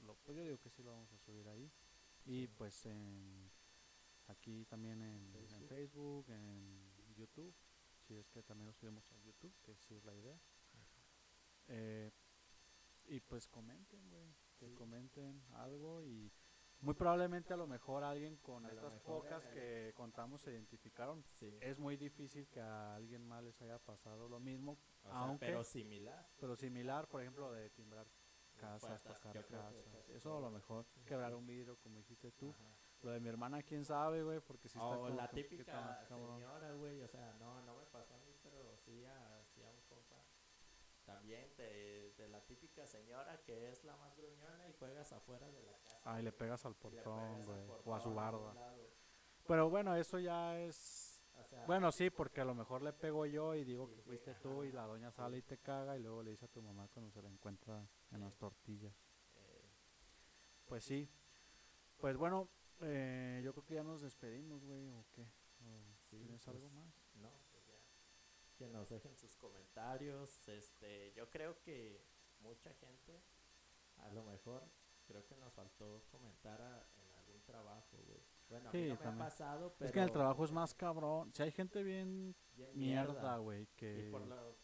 lo, 0.00 0.14
pues 0.16 0.36
yo 0.36 0.42
digo 0.44 0.58
que 0.58 0.70
sí 0.70 0.82
lo 0.82 0.92
vamos 0.92 1.12
a 1.12 1.18
subir 1.18 1.46
ahí. 1.48 1.70
Y 2.26 2.46
pues 2.48 2.86
en 2.86 3.50
aquí 4.26 4.64
también 4.66 5.02
en 5.02 5.14
en 5.26 5.30
Facebook. 5.32 5.68
Facebook, 5.68 6.30
en 6.30 7.14
YouTube, 7.14 7.54
si 8.06 8.14
es 8.14 8.28
que 8.30 8.42
también 8.42 8.66
lo 8.66 8.72
subimos 8.72 9.10
a 9.12 9.18
YouTube, 9.20 9.54
que 9.62 9.76
sí 9.76 9.94
es 9.94 10.04
la 10.04 10.14
idea. 10.14 10.38
Eh, 11.68 12.10
y 13.06 13.20
pues 13.20 13.46
comenten, 13.48 14.08
güey, 14.10 14.34
que 14.58 14.68
Sí. 14.68 14.74
comenten 14.74 15.42
algo 15.52 16.02
y 16.04 16.30
muy 16.84 16.94
probablemente 16.94 17.52
a 17.52 17.56
lo 17.56 17.66
mejor 17.66 18.04
alguien 18.04 18.36
con 18.36 18.64
A 18.66 18.70
estas 18.70 18.94
mejor 18.94 19.22
pocas 19.22 19.48
que 19.48 19.92
contamos 19.94 20.40
se 20.40 20.52
identificaron. 20.52 21.24
Sí. 21.32 21.56
Es 21.60 21.80
muy 21.80 21.96
difícil 21.96 22.46
que 22.48 22.60
a 22.60 22.94
alguien 22.94 23.26
más 23.26 23.42
les 23.42 23.60
haya 23.62 23.78
pasado 23.78 24.28
lo 24.28 24.40
mismo, 24.40 24.78
O 25.02 25.08
sea, 25.08 25.18
aunque 25.20 25.46
pero 25.46 25.64
similar. 25.64 26.28
pero 26.38 26.56
similar, 26.56 27.08
por 27.08 27.22
ejemplo, 27.22 27.52
de 27.52 27.70
timbrar 27.70 28.06
casas, 28.56 29.02
que 29.02 29.42
casas. 29.44 29.74
Eso 30.08 30.36
a 30.36 30.40
lo 30.40 30.50
mejor 30.50 30.86
quebrar 31.04 31.34
un 31.34 31.46
vidrio, 31.46 31.76
como 31.78 31.98
dijiste 31.98 32.30
tú. 32.32 32.50
Ajá. 32.50 32.74
Lo 33.02 33.10
de 33.10 33.20
mi 33.20 33.28
hermana, 33.28 33.62
quién 33.62 33.84
sabe, 33.84 34.22
güey, 34.22 34.40
porque 34.40 34.66
si 34.66 34.78
está 34.78 34.98
o 34.98 35.08
la 35.10 35.28
típica 35.28 36.06
señora, 36.06 36.72
güey, 36.72 37.02
o 37.02 37.08
sea, 37.08 37.34
no, 37.34 37.60
no 37.60 37.76
me 37.76 37.84
pasó 37.84 38.14
a 38.14 38.18
mí, 38.20 38.34
pero 38.42 38.74
sí 38.78 39.04
a, 39.04 39.44
sí 39.44 39.62
a 39.62 39.68
un 39.68 39.82
compa. 39.82 40.24
También 41.04 41.54
de, 41.58 41.93
de 42.16 42.28
la 42.28 42.40
típica 42.42 42.86
señora 42.86 43.40
que 43.42 43.70
es 43.70 43.84
la 43.84 43.96
más 43.96 44.16
gruñona 44.16 44.68
y 44.68 44.72
juegas 44.74 45.12
afuera 45.12 45.50
de 45.50 45.62
la 45.62 45.72
casa. 45.78 46.22
Le 46.22 46.32
pegas 46.32 46.64
al 46.64 46.72
y 46.72 46.74
le 46.74 46.80
portón, 46.80 47.18
pegas 47.18 47.38
al 47.40 47.44
güey, 47.46 47.68
o 47.68 47.74
a 47.74 47.82
portón, 47.82 48.00
su 48.02 48.14
barda. 48.14 48.76
Pero 49.46 49.68
bueno, 49.70 49.94
eso 49.96 50.18
ya 50.18 50.58
es 50.60 51.22
O 51.38 51.44
sea, 51.44 51.66
Bueno, 51.66 51.92
sí, 51.92 52.10
porque 52.10 52.40
a 52.40 52.44
lo 52.44 52.54
mejor 52.54 52.82
le 52.82 52.92
pego 52.92 53.26
yo 53.26 53.54
y 53.54 53.64
digo 53.64 53.90
que 53.90 54.00
fuiste 54.02 54.30
ajá, 54.30 54.40
tú 54.40 54.64
y 54.64 54.72
la 54.72 54.86
doña 54.86 55.10
sale 55.10 55.38
y 55.38 55.42
te 55.42 55.58
caga 55.58 55.96
y 55.96 56.00
luego 56.02 56.22
le 56.22 56.30
dice 56.30 56.46
a 56.46 56.48
tu 56.48 56.62
mamá 56.62 56.88
cuando 56.92 57.10
se 57.10 57.20
la 57.22 57.28
encuentra 57.28 57.86
en 58.10 58.20
las 58.20 58.36
tortillas. 58.36 58.94
eh, 59.36 59.68
Pues 60.66 60.84
sí. 60.84 61.08
Pues 61.98 62.16
bueno, 62.16 62.48
eh, 62.80 63.40
yo 63.44 63.52
creo 63.52 63.64
que 63.64 63.74
ya 63.74 63.82
nos 63.82 64.00
despedimos, 64.02 64.64
güey, 64.64 64.88
¿o 64.90 65.04
qué? 65.12 65.22
¿O 65.22 65.94
Sí, 66.10 66.18
¿Tienes 66.18 66.46
algo 66.48 66.68
pues, 66.68 66.74
más? 66.74 66.94
No. 67.14 67.30
Que 68.56 68.68
nos 68.68 68.88
dejen 68.88 69.16
sus 69.16 69.36
comentarios. 69.36 70.46
Este, 70.48 71.12
yo 71.14 71.28
creo 71.28 71.60
que 71.62 72.04
mucha 72.40 72.72
gente, 72.74 73.20
a 73.98 74.08
lo 74.10 74.24
mejor, 74.24 74.62
creo 75.06 75.26
que 75.26 75.36
nos 75.36 75.52
faltó 75.52 76.04
comentar 76.10 76.60
a- 76.62 76.86
en 76.96 77.14
algún 77.16 77.42
trabajo, 77.42 77.96
güey. 78.06 78.22
Bueno, 78.48 78.68
a 78.68 78.72
mí 78.72 78.78
Sí, 78.78 78.88
no 78.90 78.98
me 79.00 79.06
ha 79.06 79.18
pasado, 79.18 79.74
pero 79.76 79.86
Es 79.88 79.92
que 79.92 80.00
el 80.00 80.12
trabajo 80.12 80.44
es 80.44 80.52
más 80.52 80.74
cabrón. 80.74 81.32
Si 81.34 81.42
hay 81.42 81.50
gente 81.50 81.82
bien 81.82 82.34
bien 82.54 82.70
mierda, 82.78 83.36
güey, 83.38 83.66
que, 83.74 84.08
por 84.12 84.26
lo- 84.26 84.56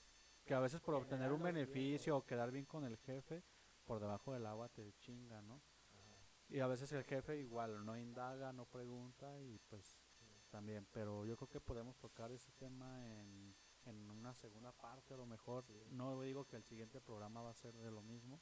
que 0.44 0.54
a 0.54 0.60
veces 0.60 0.80
por 0.80 0.94
en 0.94 1.02
obtener 1.02 1.32
un 1.32 1.42
beneficio 1.42 2.16
o 2.16 2.24
quedar 2.24 2.50
bien 2.52 2.66
con 2.66 2.84
el 2.84 2.96
jefe, 2.98 3.42
por 3.84 3.98
debajo 4.00 4.32
del 4.32 4.46
agua 4.46 4.68
te 4.68 4.92
chinga, 5.00 5.42
¿no? 5.42 5.54
ajá, 5.94 6.16
Y 6.48 6.60
a 6.60 6.66
veces 6.68 6.92
el 6.92 7.02
jefe 7.04 7.38
igual 7.38 7.84
no 7.84 7.96
indaga, 7.96 8.52
no 8.52 8.66
pregunta 8.66 9.40
y 9.40 9.58
pues 9.68 9.84
sí. 10.20 10.26
también, 10.50 10.86
pero 10.92 11.24
yo 11.26 11.36
creo 11.36 11.48
que 11.48 11.60
podemos 11.60 11.98
tocar 11.98 12.30
ese 12.30 12.52
tema 12.52 13.04
en, 13.06 13.54
en 13.86 14.10
una 14.10 14.34
segunda 14.34 14.72
parte 14.72 15.14
a 15.14 15.16
lo 15.16 15.26
mejor. 15.26 15.64
Sí. 15.66 15.74
No 15.90 16.20
digo 16.20 16.46
que 16.46 16.56
el 16.56 16.64
siguiente 16.64 17.00
programa 17.00 17.42
va 17.42 17.50
a 17.50 17.54
ser 17.54 17.74
de 17.74 17.90
lo 17.90 18.02
mismo, 18.02 18.40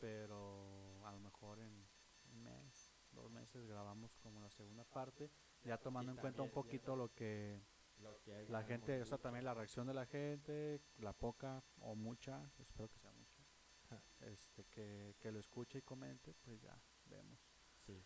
pero 0.00 1.04
a 1.06 1.12
lo 1.12 1.20
mejor 1.20 1.58
en 1.60 1.86
un 2.32 2.42
mes, 2.42 2.92
dos 3.12 3.30
meses 3.30 3.66
grabamos 3.66 4.16
como 4.18 4.40
la 4.40 4.50
segunda 4.50 4.84
parte, 4.84 5.30
ya 5.64 5.78
tomando 5.78 6.12
en 6.12 6.18
cuenta 6.18 6.42
un 6.42 6.50
poquito 6.50 6.96
lo 6.96 7.12
que 7.12 7.60
Lo 7.98 8.18
que 8.22 8.48
la 8.48 8.62
gente, 8.62 9.02
o 9.02 9.06
sea, 9.06 9.18
también 9.18 9.44
la 9.44 9.54
reacción 9.54 9.86
de 9.86 9.94
la 9.94 10.06
gente, 10.06 10.80
la 10.98 11.12
poca 11.12 11.62
o 11.80 11.94
mucha, 11.94 12.50
espero 12.58 12.88
que 12.88 12.98
sea 12.98 13.12
mucha, 13.12 13.42
este 14.20 14.64
que, 14.64 15.16
que 15.18 15.30
lo 15.32 15.38
escuche 15.38 15.78
y 15.78 15.82
comente, 15.82 16.34
pues 16.44 16.60
ya 16.60 16.80
vemos. 17.06 17.38
Sí. 17.86 18.02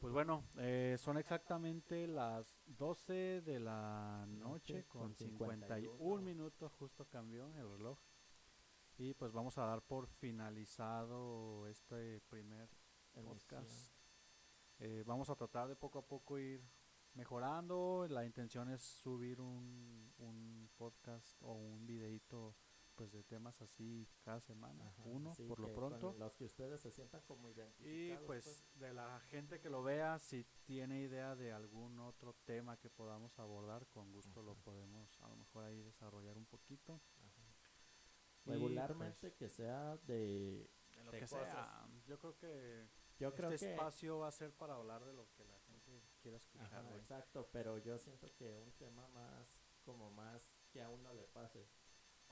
Pues 0.00 0.12
bueno, 0.12 0.44
eh, 0.58 0.96
son 0.98 1.16
exactamente 1.16 2.06
las 2.06 2.60
12 2.66 3.40
de 3.40 3.60
la 3.60 4.26
noche 4.28 4.84
con 4.84 5.02
con 5.02 5.16
51 5.16 5.92
51. 5.92 6.22
minutos, 6.22 6.72
justo 6.74 7.06
cambió 7.06 7.46
el 7.56 7.68
reloj. 7.68 7.98
Y 8.98 9.14
pues 9.14 9.32
vamos 9.32 9.56
a 9.58 9.66
dar 9.66 9.82
por 9.82 10.06
finalizado 10.06 11.66
este 11.66 12.20
primer 12.28 12.68
podcast. 13.14 13.92
Eh, 14.78 15.02
vamos 15.06 15.30
a 15.30 15.34
tratar 15.34 15.68
de 15.68 15.76
poco 15.76 15.98
a 15.98 16.06
poco 16.06 16.38
ir 16.38 16.62
mejorando. 17.14 18.06
La 18.08 18.24
intención 18.24 18.70
es 18.70 18.82
subir 18.82 19.40
un, 19.40 20.12
un 20.18 20.70
podcast 20.76 21.36
o 21.42 21.52
un 21.52 21.86
videito 21.86 22.54
pues 22.96 23.12
de 23.12 23.22
temas 23.22 23.60
así 23.62 24.08
cada 24.22 24.40
semana, 24.40 24.88
Ajá, 24.88 25.02
uno 25.04 25.34
sí, 25.34 25.46
por 25.46 25.60
lo 25.60 25.72
pronto. 25.72 26.14
Los 26.18 26.34
que 26.34 26.44
ustedes 26.44 26.80
se 26.80 26.90
sientan 26.90 27.20
como 27.22 27.48
Y 27.48 27.52
identificados. 27.52 28.26
pues 28.26 28.64
de 28.74 28.92
la 28.94 29.20
gente 29.20 29.60
que 29.60 29.70
lo 29.70 29.82
vea, 29.82 30.18
si 30.18 30.44
tiene 30.64 31.00
idea 31.02 31.36
de 31.36 31.52
algún 31.52 32.00
otro 32.00 32.34
tema 32.44 32.78
que 32.78 32.90
podamos 32.90 33.38
abordar, 33.38 33.86
con 33.88 34.10
gusto 34.12 34.42
lo 34.42 34.54
podemos 34.56 35.20
a 35.20 35.28
lo 35.28 35.36
mejor 35.36 35.64
ahí 35.64 35.82
desarrollar 35.82 36.36
un 36.36 36.46
poquito. 36.46 37.00
Regularmente 38.44 39.28
pues, 39.30 39.34
que 39.34 39.48
sea 39.48 39.96
de... 39.98 40.70
de 40.94 41.04
lo 41.04 41.10
de 41.10 41.18
que 41.18 41.26
cosas. 41.26 41.44
sea. 41.44 41.88
Yo 42.06 42.18
creo 42.18 42.36
que 42.36 42.88
Yo 43.18 43.34
creo 43.34 43.50
este 43.50 43.72
espacio 43.72 44.18
va 44.18 44.28
a 44.28 44.32
ser 44.32 44.52
para 44.52 44.74
hablar 44.74 45.04
de 45.04 45.12
lo 45.12 45.28
que 45.32 45.44
la 45.44 45.58
gente 45.60 46.02
quiera 46.22 46.36
escuchar. 46.36 46.66
Ajá, 46.66 46.96
exacto, 46.96 47.48
pero 47.52 47.78
yo 47.78 47.98
siento 47.98 48.32
que 48.36 48.56
un 48.58 48.72
tema 48.72 49.08
más, 49.08 49.48
como 49.84 50.10
más 50.10 50.48
que 50.70 50.80
a 50.80 50.90
uno 50.90 51.12
le 51.12 51.24
pase. 51.24 51.68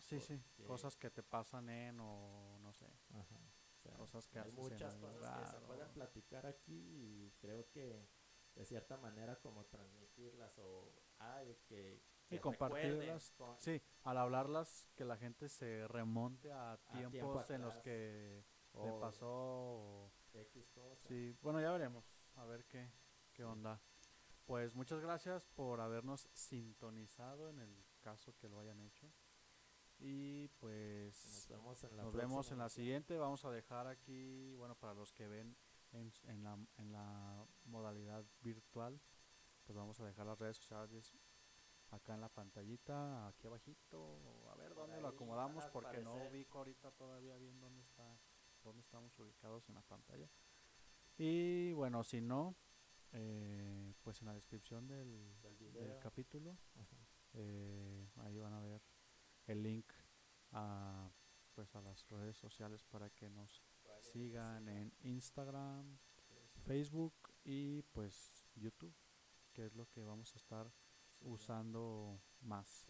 Sí, 0.04 0.20
sí, 0.20 0.38
cosas 0.66 0.96
que 0.96 1.10
te 1.10 1.22
pasan 1.22 1.68
en 1.70 1.98
o 2.00 2.58
no 2.60 2.72
sé. 2.72 2.86
Ajá. 3.10 3.40
O 3.76 3.76
sea, 3.82 3.96
Cosas 3.96 4.28
que 4.28 4.38
hay 4.38 4.42
haces 4.48 4.58
muchas 4.58 4.96
cosas 4.96 5.38
que 5.40 5.46
se 5.50 5.60
pueden 5.66 5.88
platicar 5.92 6.46
aquí 6.46 6.72
y 6.74 7.30
creo 7.40 7.68
que 7.70 8.08
de 8.54 8.64
cierta 8.64 8.96
manera 8.96 9.40
como 9.40 9.64
transmitirlas 9.66 10.56
o 10.58 10.92
ay, 11.18 11.56
que, 11.66 12.02
Y 12.28 12.36
que 12.36 12.40
compartirlas. 12.40 13.30
recuerden 13.32 13.36
con- 13.36 13.60
Sí, 13.60 13.82
al 14.02 14.18
hablarlas 14.18 14.88
que 14.94 15.04
la 15.04 15.16
gente 15.16 15.48
se 15.48 15.86
remonte 15.88 16.52
a 16.52 16.78
tiempos 16.92 17.10
tiempo 17.46 17.52
en 17.54 17.62
los 17.62 17.76
que 17.78 18.44
le 18.74 18.90
o 18.90 19.00
pasó 19.00 19.28
o- 19.30 20.12
X 20.34 20.68
cosa. 20.70 21.06
Sí, 21.08 21.36
bueno, 21.42 21.60
ya 21.60 21.70
veremos. 21.72 22.04
A 22.36 22.44
ver 22.44 22.64
qué, 22.66 22.90
qué 23.32 23.42
Sí. 23.42 23.48
onda. 23.48 23.80
Pues 24.46 24.74
muchas 24.74 25.00
gracias 25.00 25.46
por 25.46 25.80
habernos 25.80 26.28
sintonizado 26.34 27.48
en 27.50 27.58
el 27.60 27.84
caso 28.00 28.36
que 28.36 28.48
lo 28.48 28.60
hayan 28.60 28.80
hecho. 28.82 29.10
Y 30.06 30.48
pues 30.60 31.48
Nos 31.48 31.48
vemos 31.48 31.82
en 31.84 31.96
la 31.96 32.02
nos 32.02 32.12
vemos 32.12 32.32
próxima 32.34 32.52
en 32.54 32.58
la 32.58 32.64
emisión. 32.64 32.84
siguiente. 32.84 33.16
Vamos 33.18 33.44
a 33.46 33.50
dejar 33.50 33.86
aquí, 33.86 34.54
bueno, 34.56 34.74
para 34.74 34.92
los 34.92 35.12
que 35.12 35.26
ven 35.26 35.56
en, 35.92 36.12
en, 36.24 36.42
la, 36.44 36.58
en 36.76 36.92
la 36.92 37.46
modalidad 37.64 38.22
virtual, 38.42 39.00
pues 39.64 39.74
vamos 39.74 39.98
a 40.00 40.04
dejar 40.04 40.26
las 40.26 40.38
redes 40.38 40.58
sociales 40.58 41.14
acá 41.90 42.12
en 42.14 42.20
la 42.20 42.28
pantallita, 42.28 43.28
aquí 43.28 43.46
abajito. 43.46 44.18
A 44.50 44.56
ver 44.56 44.74
dónde 44.74 44.96
ahí 44.96 45.00
lo 45.00 45.08
acomodamos 45.08 45.66
porque 45.68 46.02
no 46.02 46.16
ubico 46.28 46.58
ahorita 46.58 46.90
todavía 46.90 47.36
bien 47.38 47.58
dónde 47.60 47.80
está, 47.82 48.18
dónde 48.62 48.82
estamos 48.82 49.18
ubicados 49.18 49.66
en 49.70 49.76
la 49.76 49.82
pantalla. 49.82 50.28
Y 51.16 51.72
bueno, 51.72 52.04
si 52.04 52.20
no, 52.20 52.56
eh, 53.12 53.94
pues 54.02 54.20
en 54.20 54.26
la 54.26 54.34
descripción 54.34 54.86
del, 54.86 55.34
Del 55.40 55.56
del 55.56 55.72
video. 55.72 56.00
capítulo, 56.00 56.58
eh, 57.32 58.06
ahí 58.16 58.38
van 58.38 58.52
a 58.52 58.60
ver 58.60 58.82
el 59.46 59.62
link 59.62 59.86
a 60.52 61.10
pues 61.54 61.74
a 61.76 61.80
las 61.82 62.08
redes 62.08 62.36
sociales 62.36 62.82
para 62.84 63.10
que 63.10 63.30
nos 63.30 63.62
sigan 64.00 64.68
en 64.68 64.92
Instagram, 65.02 65.98
Facebook, 66.66 67.14
y 67.44 67.82
pues 67.82 68.48
YouTube, 68.56 68.94
que 69.52 69.66
es 69.66 69.74
lo 69.74 69.88
que 69.88 70.02
vamos 70.02 70.34
a 70.34 70.38
estar 70.38 70.72
usando 71.20 72.20
más. 72.40 72.86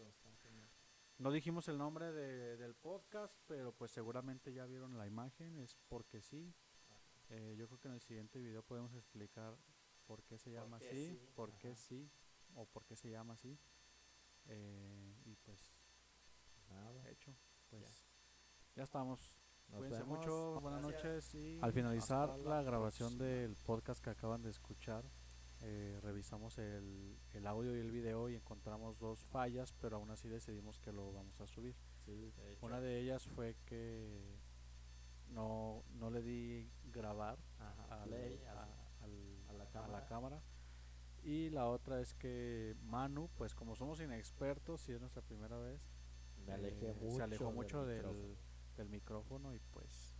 No 1.19 1.31
dijimos 1.31 1.67
el 1.67 1.77
nombre 1.77 2.11
de- 2.11 2.57
del 2.57 2.73
podcast, 2.75 3.39
pero 3.47 3.71
pues 3.71 3.91
seguramente 3.91 4.51
ya 4.51 4.65
vieron 4.65 4.97
la 4.97 5.05
imagen, 5.07 5.57
es 5.59 5.77
porque 5.87 6.21
sí. 6.21 6.53
Eh, 7.29 7.55
yo 7.57 7.67
creo 7.67 7.79
que 7.79 7.87
en 7.87 7.93
el 7.93 8.01
siguiente 8.01 8.39
video 8.39 8.63
podemos 8.63 8.93
explicar 8.95 9.55
por 10.05 10.23
qué 10.23 10.37
se 10.37 10.49
¿Por 10.51 10.59
llama 10.59 10.79
qué 10.79 10.87
así, 10.89 11.07
sí? 11.19 11.29
por 11.35 11.57
qué 11.57 11.75
sí 11.75 12.09
o 12.55 12.65
por 12.65 12.85
qué 12.85 12.95
se 12.95 13.09
llama 13.09 13.33
así. 13.35 13.57
Eh, 14.47 15.15
y 15.25 15.35
pues 15.37 15.74
Nada. 16.69 17.09
hecho, 17.09 17.35
pues 17.69 17.83
Ya. 17.83 18.77
ya, 18.77 18.83
estamos. 18.83 19.41
Nos 19.69 19.79
Cuídense 19.79 20.03
vemos. 20.03 20.17
mucho, 20.19 20.59
buenas 20.61 20.81
Gracias. 20.81 21.03
noches 21.03 21.35
y 21.35 21.59
al 21.61 21.73
finalizar 21.73 22.29
la 22.37 22.57
la, 22.57 22.61
grabación 22.63 23.09
próxima. 23.17 23.25
del 23.29 23.55
podcast 23.55 24.03
que 24.03 24.11
acaban 24.11 24.41
de 24.43 24.49
escuchar, 24.51 25.03
eh, 25.61 25.99
revisamos 26.03 26.57
el, 26.59 27.17
el 27.33 27.47
audio 27.47 27.75
y 27.75 27.79
el 27.79 27.89
video 27.91 28.29
y 28.29 28.35
encontramos 28.35 28.99
dos 28.99 29.25
fallas, 29.25 29.73
pero 29.73 29.97
aún 29.97 30.11
así 30.11 30.27
decidimos 30.29 30.79
que 30.79 30.91
lo 30.91 31.11
vamos 31.13 31.39
a 31.41 31.47
subir. 31.47 31.75
Sí, 32.05 32.31
de 32.37 32.53
hecho. 32.53 32.65
Una 32.65 32.79
de 32.79 32.99
ellas 32.99 33.27
fue 33.27 33.55
que 33.65 34.37
no, 35.29 35.83
no 35.93 36.11
le 36.11 36.21
di 36.21 36.69
grabar 36.83 37.39
Ajá, 37.57 38.03
al- 38.03 38.09
play, 38.09 38.43
a, 38.47 38.51
a- 38.63 39.03
al- 39.03 39.43
a 39.49 39.53
la 39.53 39.63
a 39.63 39.69
cámara. 39.69 40.05
cámara. 40.05 40.41
Y 41.23 41.49
la 41.49 41.67
otra 41.67 42.01
es 42.01 42.13
que 42.13 42.75
Manu, 42.83 43.29
pues 43.35 43.55
como 43.55 43.75
somos 43.75 43.99
inexpertos 43.99 44.87
y 44.89 44.91
es 44.91 44.99
nuestra 44.99 45.23
primera 45.23 45.57
vez, 45.57 45.89
me 46.45 46.53
alejé 46.53 46.89
eh, 46.91 46.93
mucho. 46.93 47.15
se 47.17 47.23
alejó 47.23 47.51
mucho 47.51 47.85
del, 47.85 48.05
micrófono. 48.05 48.37
del 48.77 48.89
micrófono 48.89 49.53
y 49.53 49.59
pues 49.71 50.15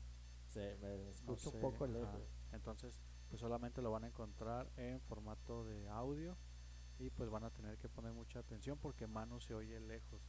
Se 0.48 0.76
me 0.78 1.12
no 1.24 1.36
escucho 1.36 1.52
sé, 1.52 1.58
un 1.58 1.62
poco 1.62 1.86
ajá. 1.86 1.94
lejos. 1.94 2.30
Entonces, 2.52 3.02
pues 3.30 3.40
solamente 3.42 3.82
lo 3.82 3.92
van 3.92 4.04
a 4.04 4.08
encontrar 4.08 4.72
en 4.78 5.02
formato 5.02 5.66
de 5.66 5.88
audio 5.90 6.38
y 6.98 7.10
pues 7.10 7.30
van 7.30 7.44
a 7.44 7.52
tener 7.52 7.78
que 7.78 7.90
poner 7.90 8.14
mucha 8.14 8.40
atención 8.40 8.78
porque 8.80 9.08
Manu 9.08 9.40
se 9.42 9.54
oye 9.56 9.80
lejos. 9.80 10.22